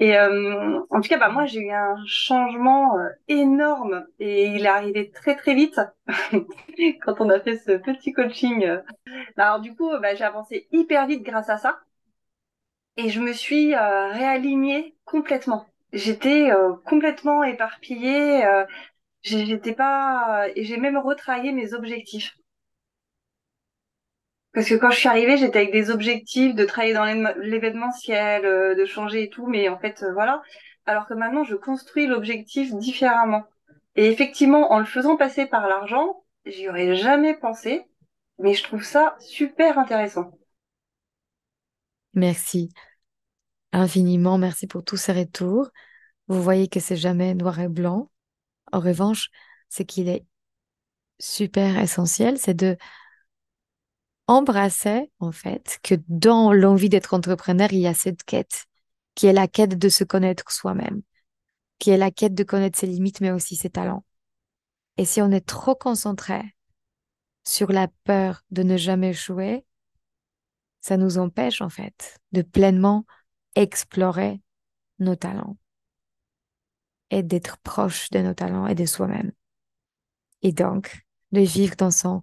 Et 0.00 0.16
euh, 0.18 0.80
en 0.90 1.00
tout 1.00 1.08
cas, 1.08 1.18
bah 1.18 1.28
moi 1.28 1.46
j'ai 1.46 1.60
eu 1.60 1.72
un 1.72 1.96
changement 2.06 2.96
euh, 2.98 3.08
énorme 3.28 4.06
et 4.20 4.46
il 4.46 4.64
est 4.64 4.68
arrivé 4.68 5.10
très 5.10 5.34
très 5.36 5.54
vite 5.54 5.80
quand 7.02 7.20
on 7.20 7.30
a 7.30 7.40
fait 7.40 7.58
ce 7.58 7.72
petit 7.72 8.12
coaching. 8.12 8.64
euh. 8.64 8.80
Alors 9.36 9.60
du 9.60 9.74
coup, 9.76 9.90
bah, 10.00 10.14
j'ai 10.14 10.24
avancé 10.24 10.68
hyper 10.72 11.06
vite 11.06 11.22
grâce 11.24 11.50
à 11.50 11.58
ça 11.58 11.80
et 12.98 13.08
je 13.10 13.20
me 13.20 13.32
suis 13.32 13.74
euh, 13.74 14.12
réalignée 14.12 14.94
complètement. 15.06 15.66
J'étais 15.94 16.50
euh, 16.50 16.74
complètement 16.84 17.42
éparpillée. 17.44 18.44
euh, 18.44 18.66
j'étais 19.22 19.74
pas 19.74 20.48
et 20.56 20.64
j'ai 20.64 20.78
même 20.78 20.98
retravaillé 20.98 21.52
mes 21.52 21.74
objectifs. 21.74 22.37
Parce 24.58 24.70
que 24.70 24.74
quand 24.74 24.90
je 24.90 24.98
suis 24.98 25.08
arrivée, 25.08 25.36
j'étais 25.36 25.60
avec 25.60 25.70
des 25.70 25.88
objectifs 25.88 26.52
de 26.52 26.64
travailler 26.64 26.92
dans 26.92 27.04
l'événementiel, 27.04 28.44
euh, 28.44 28.74
de 28.74 28.84
changer 28.86 29.22
et 29.22 29.28
tout, 29.28 29.46
mais 29.46 29.68
en 29.68 29.78
fait, 29.78 30.02
euh, 30.02 30.12
voilà. 30.12 30.42
Alors 30.84 31.06
que 31.06 31.14
maintenant, 31.14 31.44
je 31.44 31.54
construis 31.54 32.08
l'objectif 32.08 32.74
différemment. 32.74 33.44
Et 33.94 34.06
effectivement, 34.06 34.72
en 34.72 34.80
le 34.80 34.84
faisant 34.84 35.16
passer 35.16 35.46
par 35.46 35.68
l'argent, 35.68 36.24
j'y 36.44 36.68
aurais 36.68 36.96
jamais 36.96 37.36
pensé, 37.36 37.84
mais 38.40 38.52
je 38.52 38.64
trouve 38.64 38.82
ça 38.82 39.14
super 39.20 39.78
intéressant. 39.78 40.32
Merci 42.14 42.70
infiniment. 43.70 44.38
Merci 44.38 44.66
pour 44.66 44.82
tous 44.82 44.96
ces 44.96 45.12
retours. 45.12 45.70
Vous 46.26 46.42
voyez 46.42 46.66
que 46.66 46.80
c'est 46.80 46.96
jamais 46.96 47.32
noir 47.34 47.60
et 47.60 47.68
blanc. 47.68 48.10
En 48.72 48.80
revanche, 48.80 49.28
ce 49.68 49.84
qu'il 49.84 50.08
est 50.08 50.26
super 51.20 51.78
essentiel, 51.78 52.38
c'est 52.38 52.54
de 52.54 52.76
embrasser, 54.28 55.10
en 55.18 55.32
fait, 55.32 55.80
que 55.82 55.96
dans 56.06 56.52
l'envie 56.52 56.90
d'être 56.90 57.14
entrepreneur, 57.14 57.72
il 57.72 57.80
y 57.80 57.86
a 57.86 57.94
cette 57.94 58.22
quête, 58.22 58.66
qui 59.14 59.26
est 59.26 59.32
la 59.32 59.48
quête 59.48 59.76
de 59.76 59.88
se 59.88 60.04
connaître 60.04 60.52
soi-même, 60.52 61.02
qui 61.78 61.90
est 61.90 61.96
la 61.96 62.10
quête 62.10 62.34
de 62.34 62.44
connaître 62.44 62.78
ses 62.78 62.86
limites, 62.86 63.20
mais 63.20 63.32
aussi 63.32 63.56
ses 63.56 63.70
talents. 63.70 64.04
Et 64.98 65.04
si 65.04 65.22
on 65.22 65.30
est 65.30 65.46
trop 65.46 65.74
concentré 65.74 66.42
sur 67.44 67.72
la 67.72 67.88
peur 68.04 68.42
de 68.50 68.62
ne 68.62 68.76
jamais 68.76 69.10
échouer, 69.10 69.64
ça 70.80 70.96
nous 70.96 71.18
empêche, 71.18 71.62
en 71.62 71.70
fait, 71.70 72.18
de 72.32 72.42
pleinement 72.42 73.06
explorer 73.54 74.40
nos 74.98 75.16
talents 75.16 75.56
et 77.10 77.22
d'être 77.22 77.56
proche 77.58 78.10
de 78.10 78.20
nos 78.20 78.34
talents 78.34 78.66
et 78.66 78.74
de 78.74 78.84
soi-même. 78.84 79.32
Et 80.42 80.52
donc, 80.52 81.06
de 81.32 81.40
vivre 81.40 81.76
dans 81.76 81.90
son 81.90 82.22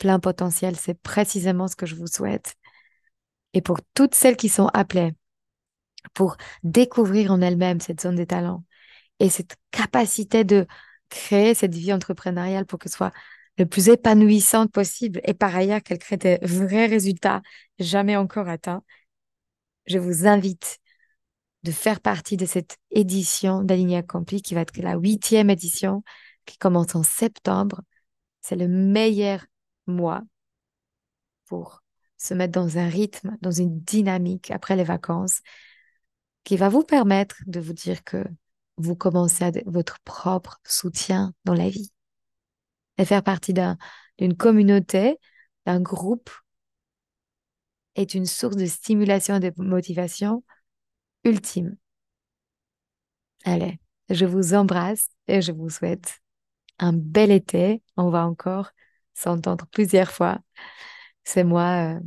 plein 0.00 0.18
potentiel, 0.18 0.76
c'est 0.76 1.00
précisément 1.00 1.68
ce 1.68 1.76
que 1.76 1.86
je 1.86 1.94
vous 1.94 2.08
souhaite. 2.08 2.56
Et 3.52 3.60
pour 3.60 3.78
toutes 3.94 4.16
celles 4.16 4.36
qui 4.36 4.48
sont 4.48 4.68
appelées 4.74 5.12
pour 6.14 6.36
découvrir 6.62 7.30
en 7.30 7.40
elles-mêmes 7.40 7.80
cette 7.80 8.00
zone 8.00 8.16
des 8.16 8.26
talents 8.26 8.64
et 9.20 9.28
cette 9.28 9.56
capacité 9.70 10.44
de 10.44 10.66
créer 11.10 11.54
cette 11.54 11.74
vie 11.74 11.92
entrepreneuriale 11.92 12.66
pour 12.66 12.78
que 12.78 12.88
ce 12.88 12.96
soit 12.96 13.12
le 13.58 13.66
plus 13.66 13.88
épanouissante 13.90 14.72
possible 14.72 15.20
et 15.24 15.34
par 15.34 15.54
ailleurs 15.54 15.82
qu'elle 15.82 15.98
crée 15.98 16.16
des 16.16 16.38
vrais 16.42 16.86
résultats 16.86 17.42
jamais 17.78 18.16
encore 18.16 18.48
atteints, 18.48 18.82
je 19.86 19.98
vous 19.98 20.26
invite 20.26 20.78
de 21.62 21.72
faire 21.72 22.00
partie 22.00 22.38
de 22.38 22.46
cette 22.46 22.78
édition 22.90 23.62
d'Aligné 23.62 23.98
Accompli 23.98 24.40
qui 24.40 24.54
va 24.54 24.62
être 24.62 24.78
la 24.78 24.96
huitième 24.96 25.50
édition 25.50 26.02
qui 26.46 26.56
commence 26.56 26.94
en 26.94 27.02
septembre. 27.02 27.82
C'est 28.40 28.56
le 28.56 28.68
meilleur 28.68 29.44
mois 29.90 30.22
pour 31.46 31.82
se 32.16 32.34
mettre 32.34 32.52
dans 32.52 32.78
un 32.78 32.88
rythme, 32.88 33.36
dans 33.40 33.50
une 33.50 33.80
dynamique 33.80 34.50
après 34.50 34.76
les 34.76 34.84
vacances 34.84 35.40
qui 36.44 36.56
va 36.56 36.68
vous 36.68 36.84
permettre 36.84 37.36
de 37.46 37.60
vous 37.60 37.72
dire 37.72 38.04
que 38.04 38.24
vous 38.76 38.96
commencez 38.96 39.44
à 39.44 39.52
votre 39.66 40.00
propre 40.00 40.60
soutien 40.64 41.34
dans 41.44 41.54
la 41.54 41.68
vie 41.68 41.90
et 42.98 43.04
faire 43.04 43.22
partie 43.22 43.52
d'un, 43.52 43.78
d'une 44.18 44.36
communauté, 44.36 45.18
d'un 45.66 45.80
groupe 45.80 46.30
est 47.94 48.14
une 48.14 48.26
source 48.26 48.56
de 48.56 48.66
stimulation 48.66 49.36
et 49.36 49.40
de 49.40 49.52
motivation 49.56 50.44
ultime. 51.24 51.76
Allez, 53.44 53.80
je 54.08 54.26
vous 54.26 54.54
embrasse 54.54 55.08
et 55.28 55.40
je 55.40 55.52
vous 55.52 55.70
souhaite 55.70 56.20
un 56.78 56.92
bel 56.92 57.30
été. 57.30 57.82
On 57.96 58.10
va 58.10 58.26
encore 58.26 58.70
s'entendre 59.14 59.66
plusieurs 59.72 60.10
fois. 60.10 60.38
C'est 61.24 61.44
moi, 61.44 61.94
euh, 61.94 62.00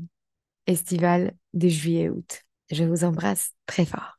estival 0.68 1.34
de 1.54 1.68
juillet-août. 1.68 2.42
Je 2.72 2.84
vous 2.84 3.04
embrasse 3.04 3.52
très 3.66 3.86
fort. 3.86 4.18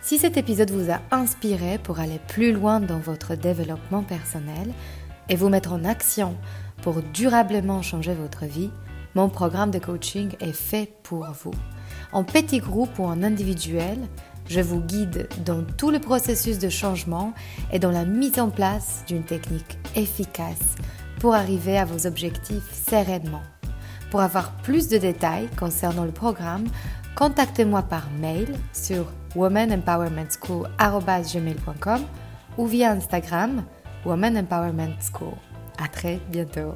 Si 0.00 0.18
cet 0.18 0.36
épisode 0.36 0.70
vous 0.70 0.90
a 0.90 1.00
inspiré 1.10 1.78
pour 1.78 2.00
aller 2.00 2.18
plus 2.28 2.52
loin 2.52 2.80
dans 2.80 2.98
votre 2.98 3.36
développement 3.36 4.02
personnel 4.02 4.72
et 5.28 5.36
vous 5.36 5.48
mettre 5.48 5.72
en 5.72 5.84
action 5.84 6.36
pour 6.82 7.02
durablement 7.02 7.82
changer 7.82 8.14
votre 8.14 8.44
vie, 8.46 8.70
mon 9.14 9.28
programme 9.28 9.70
de 9.70 9.78
coaching 9.78 10.34
est 10.40 10.52
fait 10.52 10.92
pour 11.02 11.26
vous. 11.30 11.54
En 12.12 12.24
petit 12.24 12.58
groupe 12.58 12.98
ou 12.98 13.04
en 13.04 13.22
individuel, 13.22 13.98
je 14.48 14.60
vous 14.60 14.80
guide 14.80 15.28
dans 15.44 15.62
tout 15.62 15.90
le 15.90 16.00
processus 16.00 16.58
de 16.58 16.68
changement 16.68 17.32
et 17.72 17.78
dans 17.78 17.90
la 17.92 18.04
mise 18.04 18.40
en 18.40 18.50
place 18.50 19.04
d'une 19.06 19.22
technique 19.22 19.78
efficace 19.94 20.76
pour 21.22 21.34
arriver 21.36 21.78
à 21.78 21.84
vos 21.84 22.08
objectifs 22.08 22.72
sereinement. 22.72 23.44
Pour 24.10 24.22
avoir 24.22 24.56
plus 24.56 24.88
de 24.88 24.98
détails 24.98 25.48
concernant 25.56 26.04
le 26.04 26.10
programme, 26.10 26.64
contactez-moi 27.14 27.82
par 27.82 28.10
mail 28.18 28.48
sur 28.72 29.06
womanempowermentschool.com 29.36 32.00
ou 32.58 32.66
via 32.66 32.90
Instagram 32.90 33.62
Woman 34.04 34.36
Empowerment 34.36 34.96
School. 35.00 35.36
À 35.78 35.86
très 35.86 36.18
bientôt. 36.28 36.74